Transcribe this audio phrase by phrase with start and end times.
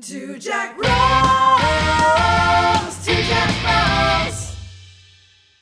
[0.00, 0.86] Two Jack Bros.
[3.04, 4.56] Two Jack Bros.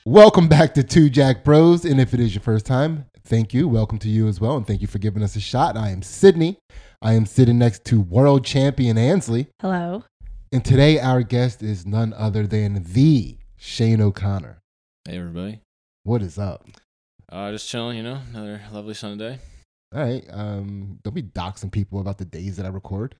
[0.05, 1.85] Welcome back to Two Jack Bros.
[1.85, 3.67] And if it is your first time, thank you.
[3.67, 4.57] Welcome to you as well.
[4.57, 5.77] And thank you for giving us a shot.
[5.77, 6.59] I am Sydney.
[7.03, 9.49] I am sitting next to world champion Ansley.
[9.61, 10.05] Hello.
[10.53, 14.61] And today our guest is none other than the Shane O'Connor.
[15.05, 15.63] Hey everybody.
[16.05, 16.65] What is up?
[17.29, 18.21] Uh, just chilling, you know.
[18.33, 19.41] Another lovely Sunday.
[19.93, 20.25] All right.
[20.31, 23.17] Um, don't be doxing people about the days that I record.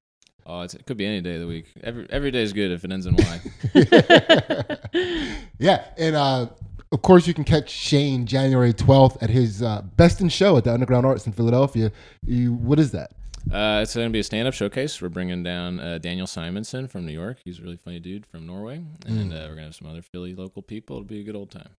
[0.51, 1.67] Oh, it's, it could be any day of the week.
[1.83, 3.41] Every every day is good if it ends in Y.
[5.59, 5.85] yeah.
[5.99, 6.49] And uh,
[6.91, 10.65] of course, you can catch Shane January 12th at his uh, Best in Show at
[10.65, 11.93] the Underground Arts in Philadelphia.
[12.27, 13.11] You, what is that?
[13.53, 15.01] uh, it's going to be a stand-up showcase.
[15.01, 17.39] We're bringing down uh, Daniel Simonsen from New York.
[17.45, 19.35] He's a really funny dude from Norway, and Mm.
[19.35, 20.97] uh, we're gonna have some other Philly local people.
[20.97, 21.71] It'll be a good old time.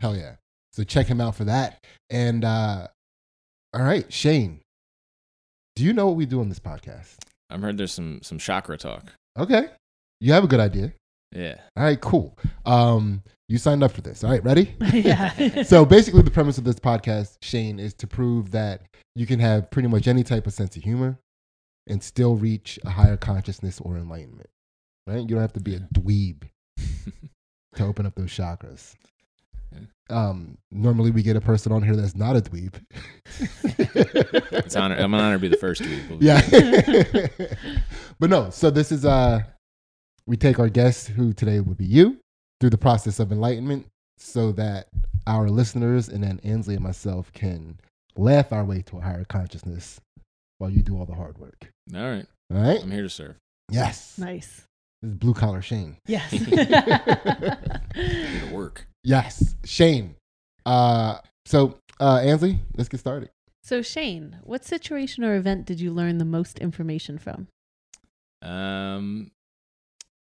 [0.00, 0.36] Hell yeah.
[0.72, 1.84] So check him out for that.
[2.10, 2.88] And uh
[3.72, 4.60] all right, Shane.
[5.76, 7.16] Do you know what we do on this podcast?
[7.50, 9.12] I've heard there's some some chakra talk.
[9.38, 9.68] Okay.
[10.20, 10.92] You have a good idea.
[11.32, 11.56] Yeah.
[11.76, 12.38] All right, cool.
[12.64, 14.24] Um you signed up for this.
[14.24, 14.74] All right, ready?
[14.92, 15.62] yeah.
[15.62, 18.82] so basically the premise of this podcast, Shane, is to prove that
[19.14, 21.18] you can have pretty much any type of sense of humor
[21.86, 24.48] and still reach a higher consciousness or enlightenment.
[25.06, 25.20] Right?
[25.20, 26.44] You don't have to be a dweeb
[27.74, 28.94] to open up those chakras.
[30.10, 32.74] Um, normally we get a person on here that's not a dweeb.
[34.64, 34.96] It's honor.
[34.96, 36.24] I'm an honor to be the first to be.
[36.24, 36.40] yeah.
[38.20, 39.40] but no, so this is uh
[40.26, 42.18] we take our guest who today would be you
[42.60, 43.86] through the process of enlightenment
[44.18, 44.88] so that
[45.26, 47.78] our listeners and then Ansley and myself can
[48.16, 50.00] laugh our way to a higher consciousness
[50.58, 51.68] while you do all the hard work.
[51.94, 52.26] All right.
[52.54, 52.80] All right?
[52.82, 53.36] I'm here to serve.
[53.70, 54.16] Yes.
[54.18, 54.62] nice.
[55.02, 55.96] This is blue collar Shane.
[56.06, 56.30] Yes.
[56.30, 56.46] Here
[57.94, 58.86] to work.
[59.04, 59.54] Yes.
[59.64, 60.16] Shane.
[60.66, 63.30] Uh so uh Ansley, let's get started.
[63.62, 67.48] so Shane, what situation or event did you learn the most information from?
[68.42, 69.30] Um,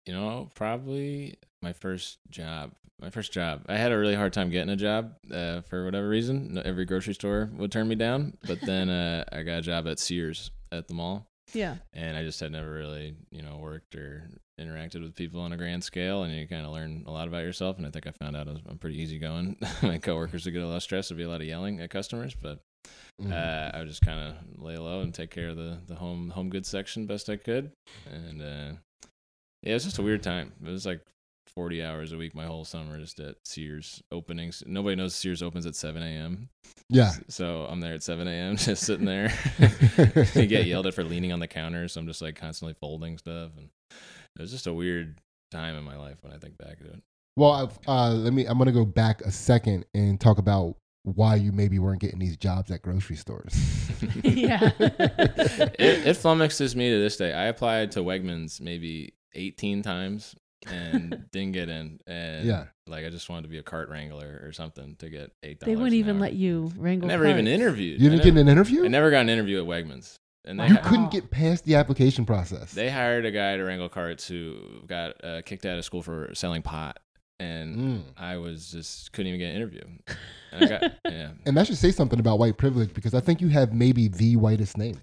[0.05, 2.71] you know, probably my first job.
[3.01, 3.63] My first job.
[3.67, 6.61] I had a really hard time getting a job uh, for whatever reason.
[6.63, 8.37] Every grocery store would turn me down.
[8.47, 11.75] But then uh, I got a job at Sears at the mall, Yeah.
[11.93, 14.27] and I just had never really, you know, worked or
[14.59, 16.23] interacted with people on a grand scale.
[16.23, 17.77] And you kind of learn a lot about yourself.
[17.77, 19.57] And I think I found out I was, I'm pretty easygoing.
[19.83, 21.09] my coworkers would get a lot of stress.
[21.09, 22.59] There'd be a lot of yelling at customers, but
[23.21, 23.31] Mm.
[23.31, 26.31] uh, I would just kind of lay low and take care of the, the home
[26.31, 27.71] home goods section best I could.
[28.11, 28.71] And uh,
[29.61, 30.51] yeah, it was just a weird time.
[30.65, 30.99] It was like
[31.47, 34.63] 40 hours a week my whole summer just at Sears openings.
[34.65, 36.49] Nobody knows Sears opens at 7 a.m.
[36.89, 37.11] yeah.
[37.27, 38.57] So I'm there at 7 a.m.
[38.57, 39.31] just sitting there.
[40.35, 41.87] you get yelled at for leaning on the counter.
[41.87, 43.51] So I'm just like constantly folding stuff.
[43.57, 45.19] And it was just a weird
[45.51, 47.03] time in my life when I think back to it.
[47.35, 48.45] Well, I've, uh, let me.
[48.45, 52.37] I'm gonna go back a second and talk about why you maybe weren't getting these
[52.37, 53.53] jobs at grocery stores.
[54.23, 54.71] Yeah.
[54.79, 57.31] it, it flummoxes me to this day.
[57.31, 60.35] I applied to Wegmans maybe 18 times
[60.67, 61.99] and didn't get in.
[62.07, 62.65] And Yeah.
[62.87, 65.71] like I just wanted to be a cart wrangler or something to get eight dollars.
[65.71, 67.07] they wouldn't even let you I wrangle.
[67.07, 67.49] never even carts.
[67.61, 68.01] interviewed.
[68.01, 68.85] You didn't never, get an interview.
[68.85, 70.15] I never got an interview at Wegmans.
[70.45, 72.73] And they you couldn't get past the application process.
[72.73, 76.31] they hired a guy to wrangle carts who got uh, kicked out of school for
[76.35, 76.99] selling pot,
[77.39, 78.01] and Mm.
[78.17, 79.81] I was just couldn't even get an interview.
[80.51, 81.29] And I got yeah.
[81.45, 84.35] And that should say something about white privilege because I think you have maybe the
[84.35, 84.99] whitest name.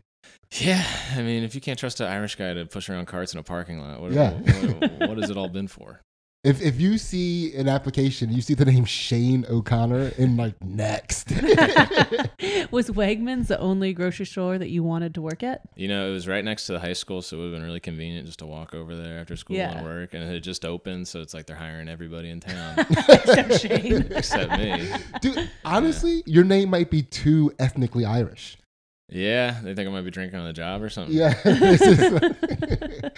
[0.53, 0.85] Yeah,
[1.15, 3.43] I mean, if you can't trust an Irish guy to push around carts in a
[3.43, 4.31] parking lot, what, Yeah.
[4.33, 6.01] what, what has it all been for?
[6.43, 11.31] If if you see an application, you see the name Shane O'Connor in like next.
[12.71, 15.61] Was Wegmans the only grocery store that you wanted to work at?
[15.77, 17.63] You know, it was right next to the high school, so it would have been
[17.67, 19.73] really convenient just to walk over there after school Yeah.
[19.77, 20.15] and work.
[20.15, 24.07] And it had just opened, so it's like they're hiring everybody in town Except Shane.
[24.11, 24.89] except me.
[25.21, 28.57] Dude, honestly, your name might be too ethnically Irish.
[29.11, 31.15] Yeah, they think I might be drinking on the job or something.
[31.17, 31.35] Yeah.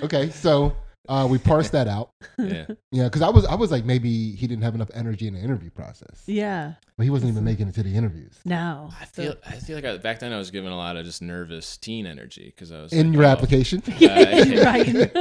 [0.02, 0.76] Okay, so
[1.08, 2.10] uh, we parsed that out.
[2.38, 2.66] yeah.
[2.92, 5.40] Yeah, because I was I was like maybe he didn't have enough energy in the
[5.40, 6.74] interview process, Yeah.
[6.98, 8.38] but he wasn't even making it to the interviews.
[8.44, 8.90] No.
[9.00, 11.22] I feel I feel like I, back then I was given a lot of just
[11.22, 13.28] nervous teen energy because I was In like, your oh.
[13.28, 15.12] application, right.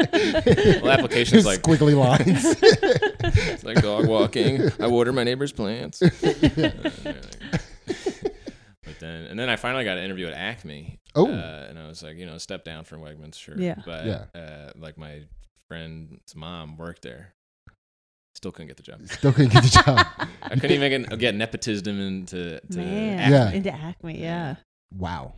[0.83, 2.43] Well, application's like- squiggly lines.
[3.27, 4.69] It's like dog walking.
[4.79, 5.99] I water my neighbor's plants.
[5.99, 6.91] but then,
[9.35, 10.97] and then I finally got an interview at Acme.
[11.13, 11.27] Oh.
[11.29, 13.59] uh, and I was like, you know, step down from Wegmans, sure.
[13.59, 13.75] Yeah.
[13.85, 14.23] But Yeah.
[14.33, 15.23] uh, like my
[15.67, 17.33] friend's mom worked there.
[18.35, 19.01] Still couldn't get the job.
[19.09, 20.05] Still couldn't get the job.
[20.41, 23.19] I couldn't even get, get nepotism into to Man.
[23.19, 23.33] Acme.
[23.33, 23.51] Yeah.
[23.51, 24.55] Into Acme, yeah.
[24.97, 25.33] Wow.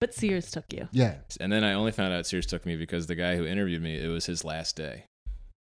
[0.00, 0.88] But Sears took you.
[0.90, 1.14] Yeah.
[1.40, 4.02] And then I only found out Sears took me because the guy who interviewed me,
[4.02, 5.04] it was his last day.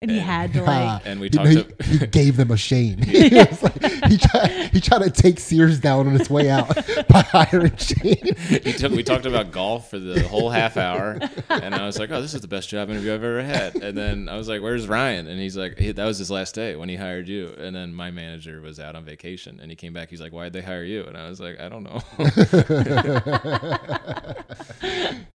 [0.03, 0.88] And he had to like.
[0.88, 1.50] Uh, and we You talked.
[1.50, 3.00] know, to, he, he gave them a shame.
[3.03, 6.67] He, was like- he tried, he tried to take Sears down on his way out
[7.07, 8.35] by hiring Shane.
[8.38, 11.19] he took, we talked about golf for the whole half hour,
[11.50, 13.97] and I was like, "Oh, this is the best job interview I've ever had." And
[13.97, 16.89] then I was like, "Where's Ryan?" And he's like, "That was his last day when
[16.89, 20.09] he hired you." And then my manager was out on vacation, and he came back.
[20.09, 22.01] He's like, "Why'd they hire you?" And I was like, "I don't know."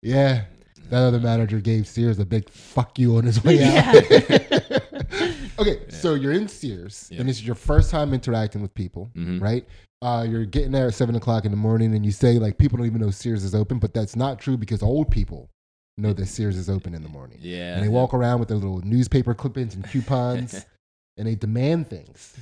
[0.02, 0.46] yeah,
[0.89, 3.95] that other manager gave Sears a big fuck you on his way out.
[5.60, 7.19] okay, so you're in Sears, Yeah.
[7.22, 9.42] and this is your first time interacting with people, Mhm.
[9.42, 9.66] right?
[10.01, 12.78] Uh, you're getting there at seven o'clock in the morning, and you say like people
[12.78, 15.50] don't even know Sears is open, but that's not true because old people
[15.98, 18.57] know that Sears is open in the morning, yeah, and they walk around with their
[18.57, 20.66] little newspaper clippings and coupons,
[21.18, 22.36] and they demand things.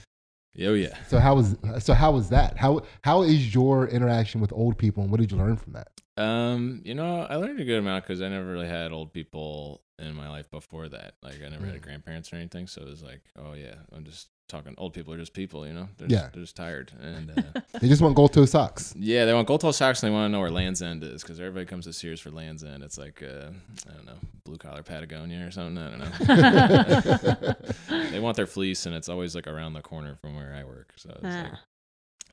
[0.60, 0.98] Oh yeah.
[1.08, 2.58] So how was so how was that?
[2.58, 5.88] How how is your interaction with old people, and what did you learn from that?
[6.18, 9.82] Um, you know, I learned a good amount because I never really had old people
[10.00, 11.16] in my life before that.
[11.22, 11.82] Like, I never had Mm.
[11.82, 14.76] grandparents or anything, so it was like, oh yeah, I'm just talking.
[14.78, 15.90] Old people are just people, you know.
[15.98, 16.20] They're Yeah.
[16.22, 18.94] just, they're just tired, and uh, They just want gold toe socks.
[18.98, 21.22] yeah, they want gold toe socks and they want to know where Land's End is
[21.22, 22.84] because everybody comes to Sears for Land's End.
[22.84, 23.50] It's like, uh,
[23.90, 25.78] I don't know, blue collar Patagonia or something.
[25.84, 27.56] I don't know.
[28.12, 30.94] they want their fleece, and it's always like around the corner from where I work.
[30.98, 31.60] So it's like, Ah.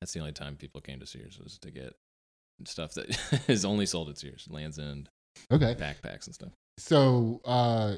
[0.01, 1.95] that's the only time people came to Sears was to get
[2.65, 3.19] stuff that
[3.49, 5.09] is only sold at Sears, Land's End
[5.51, 5.75] Okay.
[5.75, 6.53] backpacks and stuff.
[6.79, 7.97] So uh,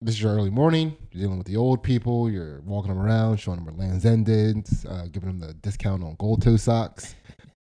[0.00, 0.96] this is your early morning.
[1.12, 2.30] You're dealing with the old people.
[2.30, 6.02] You're walking them around, showing them where Land's End is, uh, giving them the discount
[6.02, 7.14] on gold toe socks.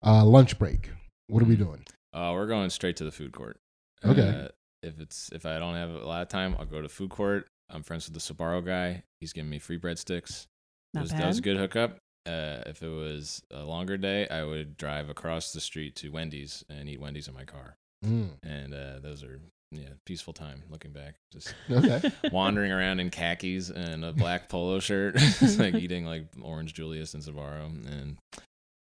[0.05, 0.89] Uh, lunch break.
[1.27, 1.83] What are we doing?
[2.13, 3.57] Uh, we're going straight to the food court.
[4.05, 4.29] Okay.
[4.45, 4.47] Uh,
[4.83, 7.47] if it's if I don't have a lot of time, I'll go to food court.
[7.69, 9.03] I'm friends with the Sbarro guy.
[9.19, 10.45] He's giving me free breadsticks.
[10.93, 11.21] That Not was, bad.
[11.21, 11.97] that was a good hookup.
[12.27, 16.63] Uh, if it was a longer day, I would drive across the street to Wendy's
[16.69, 17.77] and eat Wendy's in my car.
[18.05, 19.39] Mm, And uh, those are
[19.71, 20.63] yeah, peaceful time.
[20.69, 22.11] Looking back, just okay.
[22.31, 25.15] wandering around in khakis and a black polo shirt,
[25.57, 27.65] like eating like orange Julius and Sbarro.
[27.65, 28.17] And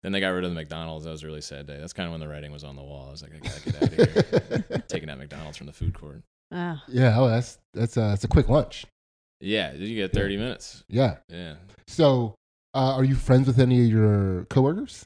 [0.04, 1.06] then they got rid of the McDonald's.
[1.06, 1.78] That was a really sad day.
[1.80, 3.06] That's kind of when the writing was on the wall.
[3.08, 4.84] I was like, I gotta get out of here.
[4.90, 6.22] Taking out McDonald's from the food court.
[6.52, 6.84] Ah.
[6.88, 7.16] yeah.
[7.18, 8.86] Oh, that's that's uh, that's a quick lunch.
[9.40, 10.84] Yeah, you get 30 minutes.
[10.88, 11.18] Yeah.
[11.30, 11.56] Yeah,
[11.88, 12.36] So,
[12.74, 15.06] uh, are you friends with any of your coworkers?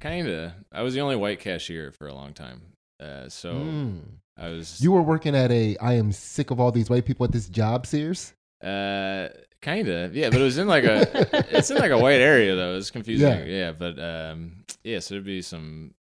[0.00, 0.54] kinda.
[0.70, 2.60] I was the only white cashier for a long time.
[3.00, 4.00] Uh, so Mm.
[4.38, 5.76] I was You were working at a.
[5.78, 8.32] I am sick of all these white people at this job, Sears.
[8.62, 9.28] Uh,
[9.60, 10.14] kind of.
[10.14, 11.02] Yeah, but it was in like a
[11.56, 12.76] it's in like a white area though.
[12.76, 13.28] It's confusing.
[13.28, 13.44] Yeah.
[13.44, 15.00] Yeah, but um, yeah.
[15.00, 15.94] So there'd be some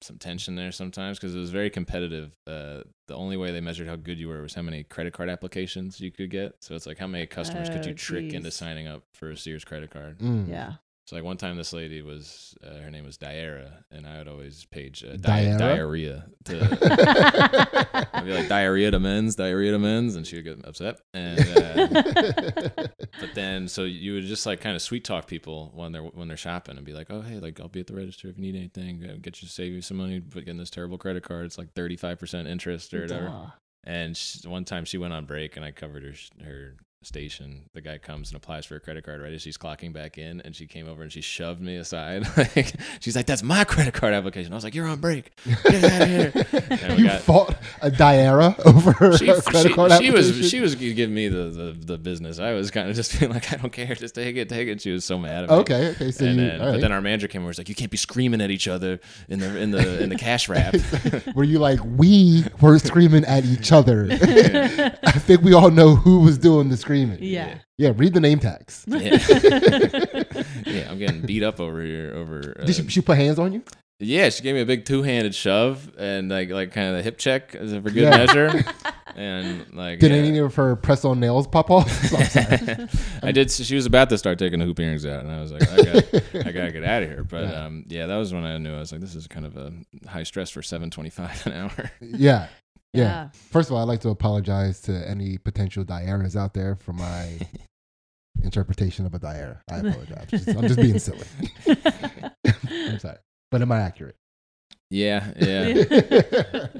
[0.00, 2.32] some tension there sometimes because it was very competitive.
[2.46, 5.28] Uh, the only way they measured how good you were was how many credit card
[5.28, 6.54] applications you could get.
[6.60, 9.36] So it's like how many customers could Oh, you trick into signing up for a
[9.36, 10.18] Sears credit card.
[10.18, 10.48] Mm.
[10.48, 10.74] Yeah.
[11.06, 14.26] So like one time, this lady was uh, her name was Diarrhea, and I would
[14.26, 15.52] always page uh, Diarrhea?
[15.52, 18.08] di- diarrhea to.
[18.12, 20.98] I'd be like diarrhea to men's, diarrhea to men's, and she would get upset.
[21.14, 21.86] And uh,
[23.20, 26.26] but then, so you would just like kind of sweet talk people when they're when
[26.26, 28.42] they're shopping and be like, "Oh, hey, like I'll be at the register if you
[28.42, 29.08] need anything.
[29.08, 31.72] uh, Get you save you some money, but getting this terrible credit card, it's like
[31.74, 33.46] thirty five percent interest or whatever." Duh.
[33.84, 36.74] And she, one time she went on break, and I covered her her
[37.06, 37.62] station.
[37.72, 40.40] The guy comes and applies for a credit card right as she's clocking back in,
[40.40, 42.24] and she came over and she shoved me aside.
[42.36, 45.32] like she's like, "That's my credit card application." I was like, "You're on break.
[45.64, 46.32] Get out of here."
[46.96, 50.48] You got- fought a Diarrhea over her she, credit she- card she was application?
[50.48, 52.38] she was giving me the, the, the business.
[52.38, 54.80] I was kind of just being like, I don't care, just take it, take it.
[54.80, 55.56] She was so mad at me.
[55.56, 56.10] Okay, okay.
[56.10, 57.48] So and you, then, but then our manager came over.
[57.48, 60.16] Was like, you can't be screaming at each other in the in the in the
[60.16, 60.74] cash wrap.
[61.34, 64.08] were you like we were screaming at each other?
[64.10, 66.95] I think we all know who was doing the screaming.
[67.20, 67.58] Yeah.
[67.78, 68.84] Yeah, read the name tags.
[68.86, 69.00] yeah.
[70.66, 72.12] yeah, I'm getting beat up over here.
[72.14, 73.62] Over uh, Did she, she put hands on you?
[73.98, 77.02] yeah, she gave me a big two handed shove and like like kind of the
[77.02, 78.16] hip check as a for good Yeah.
[78.16, 78.64] measure.
[79.18, 80.18] And like Did yeah.
[80.18, 81.86] any of her press on nails pop off?
[82.12, 82.88] I'm sorry.
[83.22, 83.50] I did.
[83.50, 85.76] She was about to start taking the hoop earrings out, and I was like, I
[85.76, 85.96] got,
[86.46, 87.24] I gotta get out of here.
[87.24, 87.64] But Yeah.
[87.64, 89.72] um, yeah, that was when I knew I was like, this is kind of a
[90.06, 91.90] high stress for seven twenty five an hour.
[92.02, 92.48] yeah.
[92.96, 93.02] Yeah.
[93.04, 93.28] Yeah.
[93.50, 97.38] First of all, I'd like to apologize to any potential diarrheas out there for my
[98.42, 99.60] interpretation of a diarrhea.
[99.70, 100.26] I apologize.
[100.28, 101.26] Just- I'm just being silly.
[102.70, 103.18] I'm sorry.
[103.50, 104.16] But am I accurate?
[104.90, 105.64] yeah, yeah.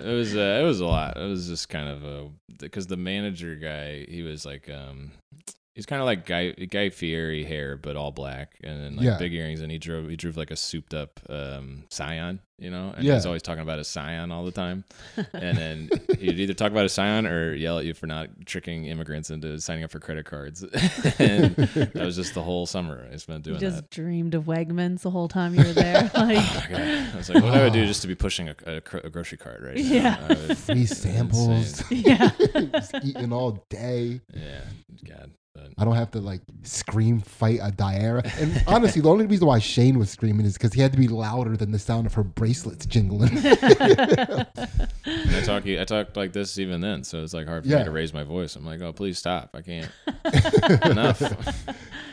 [0.06, 1.16] It was uh, it was a lot.
[1.16, 5.10] It was just kind of a because the manager guy he was like um
[5.76, 9.18] he's kind of like guy Guy Fieri hair but all black and then like Yeah.
[9.18, 12.92] big earrings and he drove he drove like a souped up um Scion you know
[12.96, 13.14] and Yeah.
[13.14, 14.84] he's always talking about a Scion all the time
[15.34, 18.86] and then he'd either talk about a Scion or yell at you for not tricking
[18.86, 20.62] immigrants into signing up for credit cards
[21.18, 23.54] and that was just the whole summer I spent doing.
[23.56, 23.90] You doing just that.
[23.90, 26.10] dreamed of Wegmans the whole time you were there.
[26.14, 26.80] Oh Like, my God.
[26.80, 29.36] I was like, what I would do just to be pushing a, a, a grocery
[29.38, 29.82] cart right now.
[29.82, 30.16] Yeah.
[30.24, 31.48] I would- Free samples.
[31.82, 32.02] insane.
[32.06, 32.30] yeah.
[32.72, 34.20] Just eating all day.
[34.34, 34.62] Yeah,
[35.06, 35.30] God.
[35.56, 38.24] But I don't have to like scream fight a Diara.
[38.40, 41.08] And honestly, the only reason why Shane was screaming is because he had to be
[41.08, 43.30] louder than the sound of her bracelets jingling.
[45.06, 47.78] I talk I talked like this even then, so it's like hard for Yeah.
[47.78, 48.56] me to raise my voice.
[48.56, 49.90] I'm like, oh please stop, I can't.
[50.84, 51.22] Enough.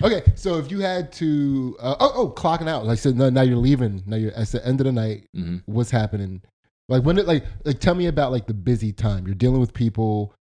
[0.01, 2.85] okay, so if you had to, uh, oh, oh, clocking out.
[2.85, 4.03] Like I said, no, now you're leaving.
[4.05, 5.25] Now you're at the end of the night.
[5.33, 6.41] hmm What's happening?
[6.89, 9.25] Like when it, like, like tell me about like the busy time.
[9.25, 10.33] You're dealing with people.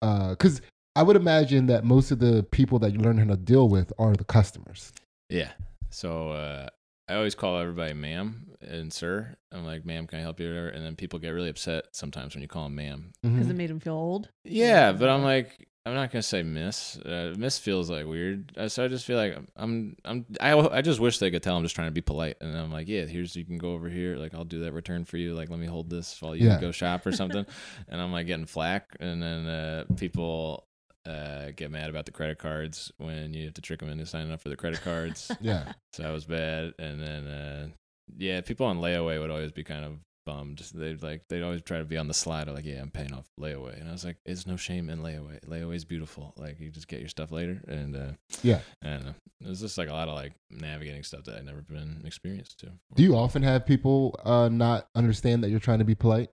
[0.00, 0.60] Because
[0.96, 3.92] I would imagine that most of the people that you learn how to deal with
[3.98, 4.92] are the customers.
[5.28, 5.50] Yeah.
[5.90, 6.68] So uh,
[7.08, 9.36] I always call everybody ma'am and sir.
[9.52, 10.50] I'm like, ma'am, can I help you?
[10.52, 13.12] And then people get really upset sometimes when you call them ma'am.
[13.22, 13.50] Because Mhm.
[13.50, 14.30] it made them feel old.
[14.44, 16.96] Yeah, but I'm like, I'm not gonna say miss.
[16.98, 20.82] Uh, miss feels like weird, uh, so I just feel like I'm, I'm, I, I
[20.82, 23.04] just wish they could tell I'm just trying to be polite, and I'm like, yeah,
[23.04, 25.60] here's you can go over here, like I'll do that return for you, like let
[25.60, 26.58] me hold this while you Yeah.
[26.60, 27.46] go shop or something,
[27.88, 30.66] and I'm like getting flack, and then uh, people
[31.06, 34.32] uh, get mad about the credit cards when you have to trick them into signing
[34.32, 35.72] up for the credit cards, Yeah.
[35.92, 37.68] so that was bad, and then uh,
[38.16, 40.58] yeah, people on layaway would always be kind of bummed.
[40.74, 42.48] They'd like they'd always try to be on the slide.
[42.48, 45.38] Like, yeah, I'm paying off layaway, and I was like, it's no shame in layaway.
[45.44, 46.34] Layaway's beautiful.
[46.36, 48.60] Like, you just get your stuff later, and uh, Yeah.
[48.84, 49.14] I don't know.
[49.44, 52.58] It was just like a lot of like navigating stuff that I'd never been experienced
[52.60, 52.72] to.
[52.94, 56.30] Do you often have people uh, not understand that you're trying to be polite?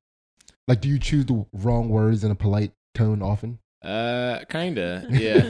[0.67, 3.59] Like, do you choose the wrong words in a polite tone often?
[3.83, 5.49] Uh, kinda, yeah,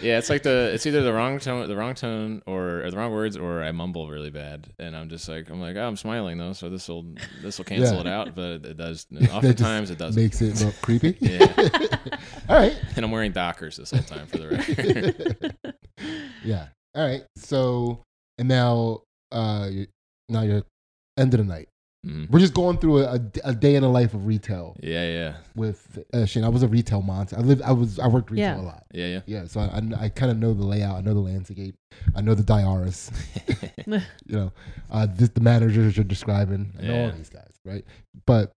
[0.00, 0.18] yeah.
[0.18, 3.12] It's like the it's either the wrong tone, the wrong tone, or, or the wrong
[3.12, 6.36] words, or I mumble really bad, and I'm just like, I'm like, oh, I'm smiling
[6.38, 7.06] though, so this will
[7.42, 8.00] this will cancel Yeah.
[8.02, 9.06] it out, but it, does.
[9.32, 10.20] Oftentimes, it doesn't.
[10.22, 11.16] Makes it look creepy.
[11.20, 11.46] Yeah.
[12.48, 12.76] All right.
[12.96, 15.56] and I'm wearing Dockers this whole time for the record.
[16.44, 16.66] yeah.
[16.94, 17.22] All right.
[17.36, 18.02] So,
[18.38, 19.02] and now,
[19.32, 19.86] uh, you-
[20.28, 20.62] now you're
[21.18, 21.68] end of the night.
[22.06, 22.30] Mhm.
[22.30, 25.36] We're just going through a, a, a day in the life of retail Yeah, yeah,
[25.54, 26.44] with uh, Shane.
[26.44, 27.36] I was a retail monster.
[27.36, 27.60] I lived.
[27.60, 27.98] I was.
[27.98, 28.60] I worked retail Yeah.
[28.60, 28.86] a lot.
[28.92, 29.20] yeah, yeah.
[29.26, 29.44] Yeah.
[29.44, 30.96] So I, I, I kind of know the layout.
[30.96, 31.74] I know the landscape.
[32.16, 33.10] I know the Diaris.
[33.86, 34.50] you know,
[34.90, 36.72] uh, this, the managers you're describing.
[36.78, 37.84] I know all these guys, right?
[38.26, 38.52] But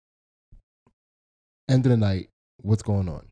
[1.67, 2.29] end of the night,
[2.61, 3.25] what's going on?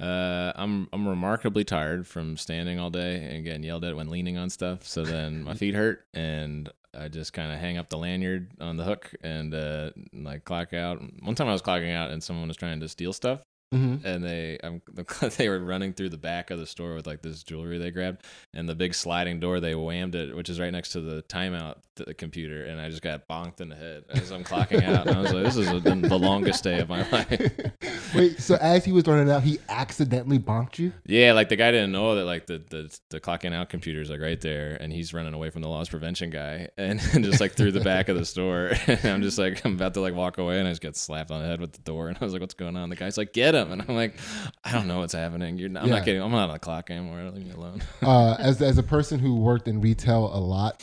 [0.00, 4.38] Uh, I'm I'm remarkably tired from standing all day and getting yelled at when leaning
[4.38, 4.86] on stuff.
[4.86, 8.76] So then my feet hurt, and I just kind of hang up the lanyard on
[8.76, 11.00] the hook and uh, like clock out.
[11.22, 13.40] One time I was clocking out, and someone was trying to steal stuff,
[13.74, 14.06] Mm-hmm.
[14.06, 14.82] and they I'm,
[15.36, 18.22] they were running through the back of the store with like this jewelry they grabbed,
[18.52, 21.78] and the big sliding door they whammed it, which is right next to the timeout
[21.96, 25.16] the computer, and I just got bonked in the head as I'm clocking out, and
[25.16, 27.52] I was like, this is the the longest day of my life.
[28.14, 30.92] Wait, so as he was running out, he accidentally bonked you?
[31.06, 34.00] Yeah, like the guy didn't know that like the the the clock in out computer
[34.00, 37.40] is like right there, and he's running away from the loss prevention guy, and just
[37.40, 38.72] like through the back of the store.
[38.86, 41.30] And I'm just like I'm about to like walk away, and I just get slapped
[41.30, 43.16] on the head with the door, and I was like, "What's going on?" The guy's
[43.18, 44.14] like, "Get him!" And I'm like,
[44.62, 45.58] "I don't know what's happening.
[45.58, 45.96] You're not, I'm Yeah.
[45.96, 46.22] not getting.
[46.22, 47.22] I'm not on the clock anymore.
[47.30, 50.82] Leave me alone." Uh, as as a person who worked in retail a lot,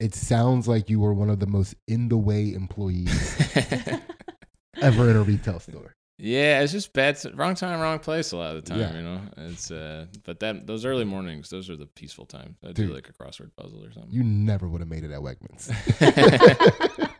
[0.00, 3.36] it sounds like you were one of the most in the way employees
[4.82, 5.94] ever in a retail store.
[6.18, 7.18] yeah, it's just bad.
[7.34, 8.32] Wrong time, wrong place.
[8.32, 8.94] A lot of the time, Yeah.
[8.96, 9.20] you know.
[9.36, 12.56] It's uh, but that those early mornings, those are the peaceful times.
[12.66, 14.10] I do like a crossword puzzle or something.
[14.12, 15.70] You never would have made it at Wegmans.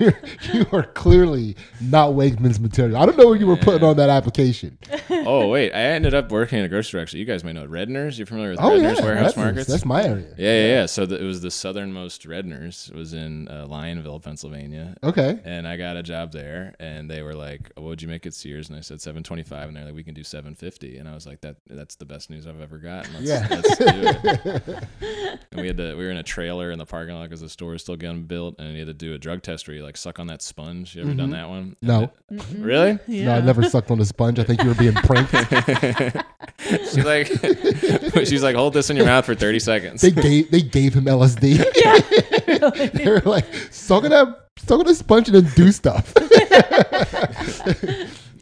[0.52, 2.96] You are clearly not Wegmans material.
[2.96, 4.78] I don't know what you were putting on that application.
[5.10, 7.00] oh wait, I ended up working in a grocery store.
[7.00, 8.18] Actually, you guys may know Redner's.
[8.18, 9.66] You're familiar with Oh yeah, Redner's warehouse that's, markets?
[9.68, 10.34] that's my area.
[10.38, 10.86] yeah, yeah, yeah.
[10.86, 12.90] So the, it was the southernmost Redner's.
[12.92, 14.96] It was in uh, Lionville, Pennsylvania.
[15.02, 15.40] Okay.
[15.44, 18.34] And I got a job there, and they were like, "What would you make at
[18.34, 20.98] Sears?" And I said seven twenty-five, and they're like, "We can do seven fifty.
[20.98, 23.12] And I was like, "That that's the best news I've ever gotten.
[23.14, 23.46] Let's, Yeah.
[23.50, 24.84] let's do it."
[25.52, 27.48] And we had to we were in a trailer in the parking lot because the
[27.48, 29.82] store was still getting built, and you had to do a drug test where you
[29.86, 30.94] like suck on that sponge.
[30.96, 31.32] You ever done Mhm.
[31.32, 31.76] that one?
[31.80, 32.12] No.
[32.32, 32.64] Mm-mm.
[32.64, 32.92] Really?
[32.92, 33.12] Mm-hmm.
[33.12, 33.24] Yeah.
[33.26, 34.38] No, I never sucked on a sponge.
[34.38, 35.30] I think you were being pranked.
[36.58, 37.26] she's like,
[38.26, 40.02] she's like, hold this in your mouth for thirty seconds.
[40.02, 41.58] they gave they gave him LSD.
[42.46, 42.86] Really?
[42.88, 46.12] they were like, suck on that suck on that sponge and then do stuff.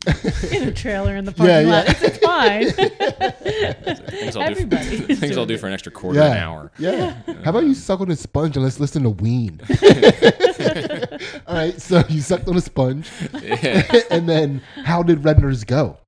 [0.53, 1.71] in a trailer in the parking Yeah, yeah.
[1.71, 1.89] lot.
[1.89, 2.71] It's, it's fine.
[4.11, 4.51] Things I'll do.
[4.51, 4.97] Everybody.
[5.01, 6.47] For, things I'll do for an extra quarter of an Yeah.
[6.49, 6.73] hour.
[6.79, 7.15] Yeah.
[7.45, 9.61] How about you suck on a sponge and let's listen to Ween?
[11.47, 13.11] All right, so you sucked on a sponge,
[13.43, 13.83] Yeah.
[14.11, 15.99] and then how did Redner's go?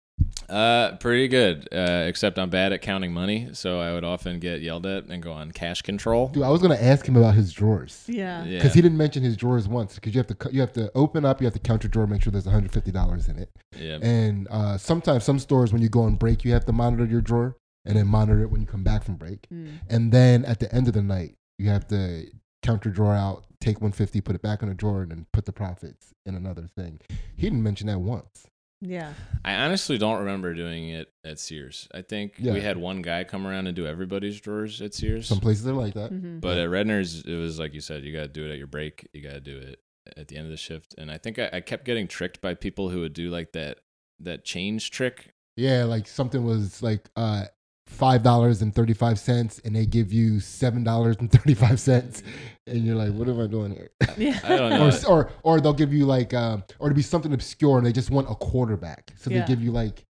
[0.48, 1.68] Uh, pretty good.
[1.72, 5.22] Uh, except I'm bad at counting money, so I would often get yelled at and
[5.22, 6.28] go on cash control.
[6.28, 8.44] Dude, I was gonna ask him about his drawers Yeah.
[8.44, 8.58] Yeah.
[8.58, 9.94] because he didn't mention his drawers once.
[9.96, 12.06] Because you have to you have to open up, you have to count your drawer,
[12.06, 13.98] make sure there's 150 dollars in it, yeah.
[14.02, 17.20] and uh, sometimes some stores when you go on break, you have to monitor your
[17.20, 19.78] drawer and then monitor it when you come back from break, Mm.
[19.88, 22.26] and then at the end of the night, you have to
[22.62, 25.44] count your drawer out, take 150, put it back in a drawer, and then put
[25.44, 26.98] the profits in another thing.
[27.36, 28.46] He didn't mention that once.
[28.80, 29.14] Yeah.
[29.45, 31.88] I honestly don't remember doing it at Sears.
[31.95, 32.52] I think Yeah.
[32.52, 35.26] we had one guy come around and do everybody's drawers at Sears.
[35.28, 36.11] Some places are like that.
[36.11, 38.59] hmm But at Redner's, it was like you said, you got to do it at
[38.59, 39.09] your break.
[39.12, 39.80] You got to do it
[40.16, 40.95] at the end of the shift.
[40.99, 43.78] And I think I, I kept getting tricked by people who would do like that
[44.21, 45.33] that change trick.
[45.56, 47.47] Yeah, like something was like uh
[47.87, 51.78] five dollars and thirty five cents, and they give you seven dollars and thirty five
[51.81, 52.23] cents,
[52.66, 54.38] and you're like, "What am I doing here?" Yeah.
[54.45, 54.90] I don't know.
[55.09, 57.93] or, or or they'll give you like um or to be something obscure, and they
[57.93, 59.40] just want a quarterback, so Yeah.
[59.40, 60.05] they give you like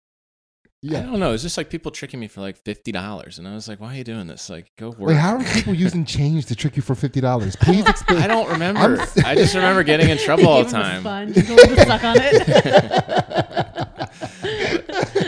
[0.81, 1.33] yeah, I don't know.
[1.33, 3.95] It's just like people tricking me for like fifty dollars, and I was like, "Why
[3.95, 4.51] are you doing this?
[4.51, 7.55] Like, go work." Wait, how are people using change to trick you for fifty dollars?
[7.55, 8.21] Please explain.
[8.21, 8.79] I don't remember.
[8.81, 11.01] I'm s- I just remember getting in trouble all the time.
[11.01, 13.64] sponge and told to suck on it.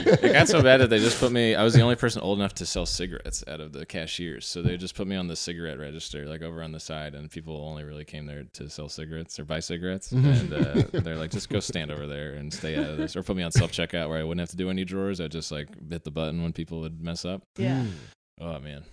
[0.07, 1.55] It got so bad that they just put me.
[1.55, 4.61] I was the only person old enough to sell cigarettes out of the cashiers, so
[4.61, 7.55] they just put me on the cigarette register, like over on the side, and people
[7.65, 10.11] only really came there to sell cigarettes or buy cigarettes.
[10.13, 10.39] Mhm.
[10.39, 10.53] And
[10.95, 13.35] uh, they're like, just go stand over there and stay out of this, or put
[13.35, 15.19] me on self checkout where I wouldn't have to do any drawers.
[15.21, 17.41] I'd just like hit the button when people would mess up.
[17.57, 17.81] yeah.
[17.83, 17.91] Mm.
[18.39, 18.83] Oh man,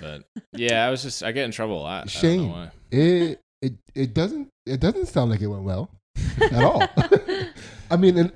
[0.00, 1.94] but yeah, I was just I get in trouble a lot.
[1.94, 2.42] I don't Shame.
[2.46, 2.70] know why.
[2.90, 5.88] It it it doesn't it doesn't sound like it went well
[6.42, 6.82] at all.
[7.90, 8.32] I mean, and,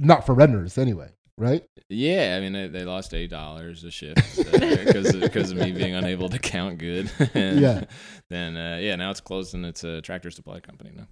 [0.00, 1.62] not for Redner's anyway, right?
[1.88, 5.94] Yeah, I mean they, they lost eight dollars a shift because because of me being
[5.94, 7.10] unable to count good.
[7.34, 7.84] Yeah.
[8.30, 11.06] Then uh, yeah, now it's closed and it's a tractor supply company now.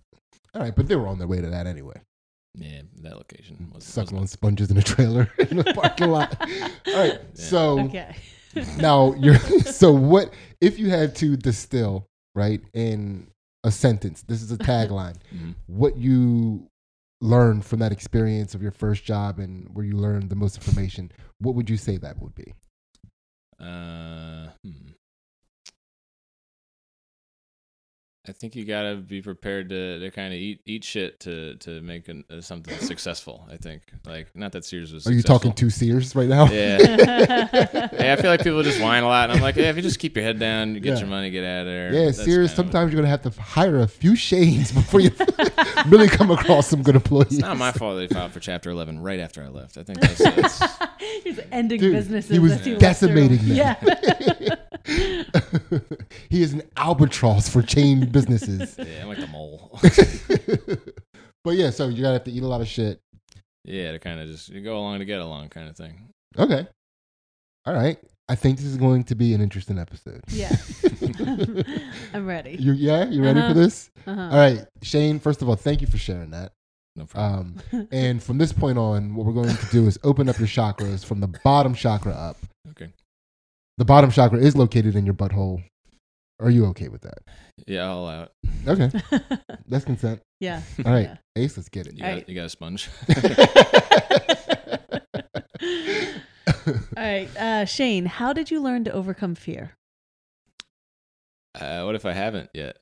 [0.55, 2.01] All right, but they were on their way to that anyway.
[2.55, 6.35] Yeah, that location was Sucking on sponges in a trailer in the parking lot.
[6.41, 7.45] All right, Yeah.
[7.45, 8.17] so Okay.
[8.79, 13.29] now you're so what if you had to distill right in
[13.65, 14.23] a sentence?
[14.23, 15.17] This is a tagline.
[15.35, 15.55] Mhm.
[15.67, 16.69] What you
[17.21, 21.11] learned from that experience of your first job and where you learned the most information?
[21.39, 22.55] What would you say that would be?
[23.61, 24.93] Uh, hmm.
[28.29, 31.81] I think you gotta be prepared to, to kind of eat eat shit to to
[31.81, 33.47] make an, uh, something successful.
[33.51, 35.07] I think like not that Sears was.
[35.07, 35.39] Are you successful.
[35.39, 36.47] talking to Sears right now?
[36.47, 36.79] Yeah.
[37.93, 39.83] yeah, I feel like people just whine a lot, and I'm like, yeah, if you
[39.83, 40.99] just keep your head down, you get Yeah.
[41.01, 41.93] your money, get out of there.
[41.93, 42.53] Yeah, That's Sears.
[42.55, 45.11] Sometimes you're gonna have to hire a few shades before you
[45.87, 47.33] really come across some good employees.
[47.33, 49.79] It's not my fault they filed for Chapter 11 right after I left.
[49.79, 50.63] I think that's, that's
[51.25, 52.31] He's ending Dude, businesses.
[52.31, 53.55] he was as decimating through.
[53.55, 53.77] them.
[54.41, 54.55] Yeah.
[56.29, 58.77] he is an albatross for chain businesses.
[58.79, 59.79] yeah, I'm like the mole.
[61.45, 63.01] but yeah, so you gotta have to eat a lot of shit.
[63.65, 66.09] yeah, to kind of just you go along to get along, kind of thing.
[66.39, 66.67] Okay.
[67.67, 67.99] All right.
[68.31, 70.21] I think this is going to be an interesting episode.
[70.29, 70.55] yeah.
[72.13, 72.57] I'm ready.
[72.61, 73.49] You yeah, you ready Uh-huh.
[73.49, 73.91] for this?
[74.07, 74.21] Uh-huh.
[74.21, 75.19] All right, Shane.
[75.19, 76.53] First of all, thank you for sharing that.
[76.97, 77.57] No problem.
[77.73, 80.49] Um, and from this point on, what we're going to do is open up your
[80.49, 82.37] chakras from the bottom chakra up.
[82.71, 82.89] okay.
[83.79, 85.63] The bottom chakra is located in your butthole.
[86.41, 87.19] Are you okay with that?
[87.67, 88.33] Yeah, all out.
[88.67, 88.91] Okay,
[89.69, 90.21] that's consent.
[90.41, 90.63] yeah.
[90.85, 91.17] All right, Yeah.
[91.37, 91.99] Ace, let's get You it.
[91.99, 92.29] got, Alright.
[92.29, 92.89] you got a sponge.
[96.97, 97.29] All right.
[97.37, 99.73] Uh, Shane, how did you learn to overcome fear?
[101.59, 102.77] uh, what if I haven't yet?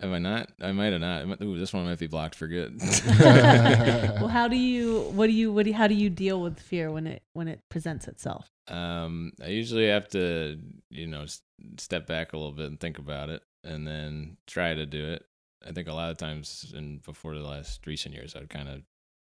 [0.00, 0.50] Have I not?
[0.60, 1.26] I might have not.
[1.26, 2.80] Might- Ooh, this one might be blocked for good.
[3.18, 6.58] well, how do you what do you what do you, how do you deal with
[6.58, 8.50] fear when it when it presents itself?
[8.68, 10.58] Um, I usually have to,
[10.90, 11.42] you know, s-
[11.78, 15.24] step back a little bit and think about it, and then try to do it.
[15.66, 18.82] I think a lot of times, and before the last recent years, I'd kind of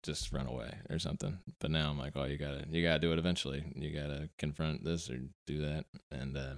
[0.03, 1.37] just run away or something.
[1.59, 3.63] But now I'm like, oh, you gotta, you gotta do it eventually.
[3.75, 6.53] You gotta confront this or do that, and uh,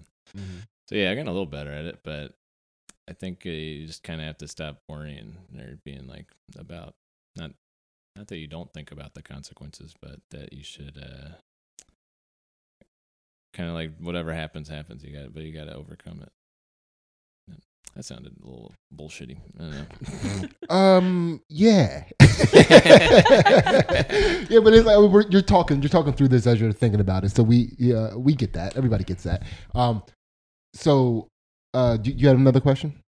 [0.87, 2.33] so yeah, I got a little better at it, but
[3.09, 6.95] I think uh, you just kind of have to stop worrying or being like about
[7.35, 7.51] not
[8.15, 11.35] not that you don't think about the consequences, but that you should uh,
[13.53, 15.03] kind of like whatever happens happens.
[15.03, 16.31] You got, but you got to overcome it.
[17.95, 19.37] That sounded a little bullshitty.
[19.59, 20.47] I don't know.
[20.69, 21.41] Um.
[21.49, 22.03] Yeah.
[22.19, 22.29] yeah,
[24.59, 25.81] but it's like we're, you're talking.
[25.81, 27.31] You're talking through this as you're thinking about it.
[27.31, 28.75] So we, yeah, we get that.
[28.77, 29.43] Everybody gets that.
[29.73, 30.03] Um.
[30.73, 31.29] So,
[31.73, 33.01] uh, do you have another question?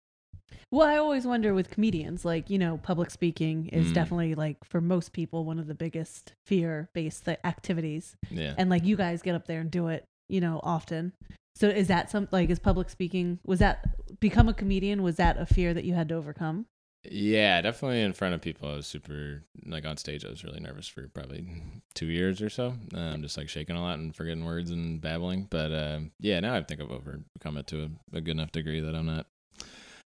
[0.70, 3.94] Well, I always wonder with comedians, like, you know, public speaking is Mm.
[3.94, 8.16] definitely like for most people one of the biggest fear based activities.
[8.30, 8.54] yeah.
[8.58, 11.12] And like you guys get up there and do it, you know, often.
[11.54, 15.38] So is that some like is public speaking was that become a comedian was that
[15.38, 16.66] a fear that you had to overcome?
[17.04, 18.68] Yeah, definitely in front of people.
[18.68, 20.24] I was super like on stage.
[20.24, 21.46] I was really nervous for probably
[21.94, 22.74] two years or so.
[22.92, 25.46] I'm um, just like shaking a lot and forgetting words and babbling.
[25.48, 28.80] But um, yeah, now I think I've overcome it to a, a good enough degree
[28.80, 29.26] that I'm not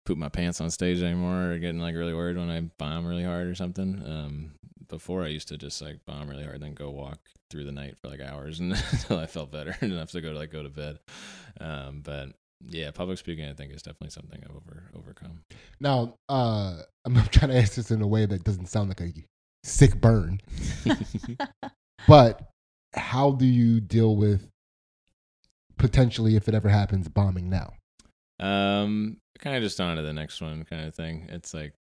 [0.05, 3.25] poop my pants on stage anymore or getting like really worried when I bomb really
[3.25, 4.03] hard or something.
[4.07, 4.53] Um,
[4.89, 7.19] before I used to just like bomb really hard, then go walk
[7.51, 10.39] through the night for like hours and until I felt better enough to go to
[10.39, 10.99] like go to bed.
[11.61, 12.29] Um, but
[12.65, 15.41] yeah, public speaking I think is definitely something I've over overcome.
[15.81, 19.13] Now, uh, I'm trying to ask this in a way that doesn't sound like a
[19.65, 20.41] sick burn.
[22.09, 22.41] But
[22.95, 24.49] how do you deal with
[25.79, 27.73] potentially, if it ever happens, bombing now?
[28.39, 31.27] Um, kind of just on to the next one, kind of thing.
[31.31, 31.73] It's like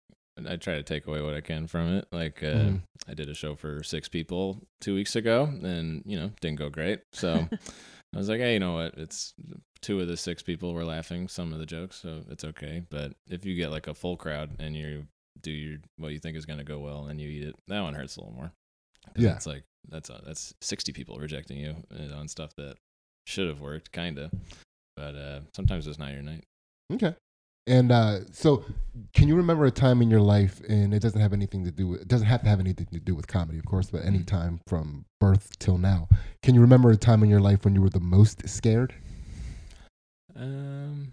[0.48, 2.06] I try to take away what I can from it.
[2.12, 2.82] Like uh, Mhm.
[3.08, 6.70] I did a show for six people two weeks ago, and you know didn't go
[6.70, 7.00] great.
[7.12, 7.48] So
[8.16, 8.94] I was like, hey, you know what?
[8.96, 9.34] It's
[9.82, 12.82] two of the six people were laughing some of the jokes, so it's okay.
[12.88, 15.06] But if you get like a full crowd and you
[15.42, 17.82] do your what you think is going to go well and you eat it, that
[17.82, 18.52] one hurts a little more.
[19.16, 19.34] Yeah.
[19.34, 22.76] it's like that's uh that's sixty people rejecting you uh, on stuff that
[23.26, 24.30] should have worked, kind of.
[24.96, 26.44] But uh, sometimes it's not your night.
[26.90, 27.14] Okay.
[27.66, 28.64] And uh, so,
[29.12, 31.88] can you remember a time in your life, and it doesn't have anything to do
[31.88, 34.20] with, it doesn't have to have anything to do with comedy, of course, but any
[34.20, 34.26] Mhm.
[34.26, 36.08] time from birth till now.
[36.42, 38.94] Can you remember a time in your life when you were the most scared?
[40.36, 41.12] Um,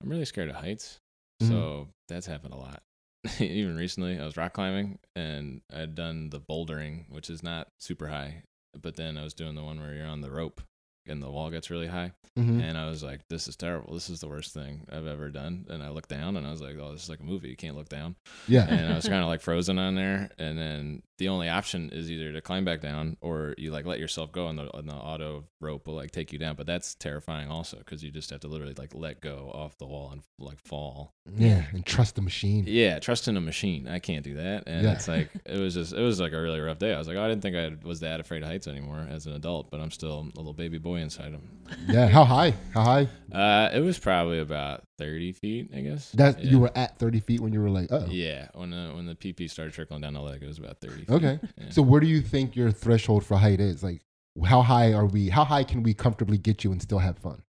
[0.00, 0.98] I'm really scared of heights,
[1.42, 1.48] Mhm.
[1.48, 2.82] so that's happened a lot.
[3.40, 8.08] Even recently, I was rock climbing and I'd done the bouldering, which is not super
[8.08, 8.44] high,
[8.80, 10.62] but then I was doing the one where you're on the rope
[11.06, 12.60] and the wall gets really high, Mm-hmm.
[12.60, 13.94] and I was like, "This is terrible.
[13.94, 16.60] This is the worst thing I've ever done." And I looked down and I was
[16.60, 17.48] like, "Oh, this is like a movie.
[17.48, 18.16] You can't look down."
[18.48, 18.66] Yeah.
[18.68, 20.30] and I was kind of like frozen on there.
[20.38, 23.98] And then the only option is either to climb back down or you like let
[24.00, 26.56] yourself go, and the, and the auto rope will like take you down.
[26.56, 29.86] But that's terrifying also because you just have to literally like let go off the
[29.86, 31.12] wall and like fall.
[31.36, 31.64] yeah.
[31.72, 32.64] And trust the machine.
[32.66, 33.86] Yeah, trust in a machine.
[33.88, 34.64] I can't do that.
[34.66, 34.92] And Yeah.
[34.92, 36.92] it's like it was just it was like a really rough day.
[36.94, 39.26] I was like, oh, I didn't think I was that afraid of heights anymore as
[39.26, 41.48] an adult, but I'm still a little baby boy inside him.
[41.88, 42.08] Yeah.
[42.08, 42.54] How high?
[42.72, 43.08] How high?
[43.32, 46.10] Uh, it was probably about thirty feet, I guess.
[46.12, 46.50] That Yeah.
[46.50, 48.06] you were at 30 feet when you were like, oh.
[48.06, 51.04] Yeah, when the when the PP started trickling down the leg, it was about thirty.
[51.04, 51.10] Feet.
[51.10, 51.38] Okay.
[51.58, 51.70] Yeah.
[51.70, 53.82] So where do you think your threshold for height is?
[53.82, 54.02] Like,
[54.44, 55.28] how high are we?
[55.28, 57.42] How high can we comfortably get you and still have fun?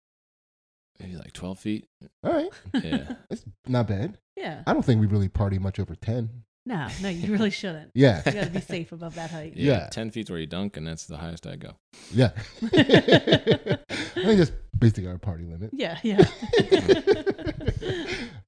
[1.00, 1.88] maybe like twelve feet.
[2.24, 2.50] All right.
[2.84, 3.16] Yeah.
[3.30, 4.18] It's not bad.
[4.38, 4.64] yeah.
[4.68, 6.30] I don't think we really party much over 10.
[6.66, 7.92] No, no, you really shouldn't.
[7.94, 8.22] Yeah.
[8.26, 9.54] You got to be safe above that height.
[9.58, 9.88] Yeah, Yeah.
[9.90, 11.76] ten feet's where you dunk, and that's the highest I go.
[12.14, 12.30] Yeah.
[12.62, 13.78] I
[14.16, 15.72] think that's basically our party limit.
[15.74, 16.24] Yeah, yeah.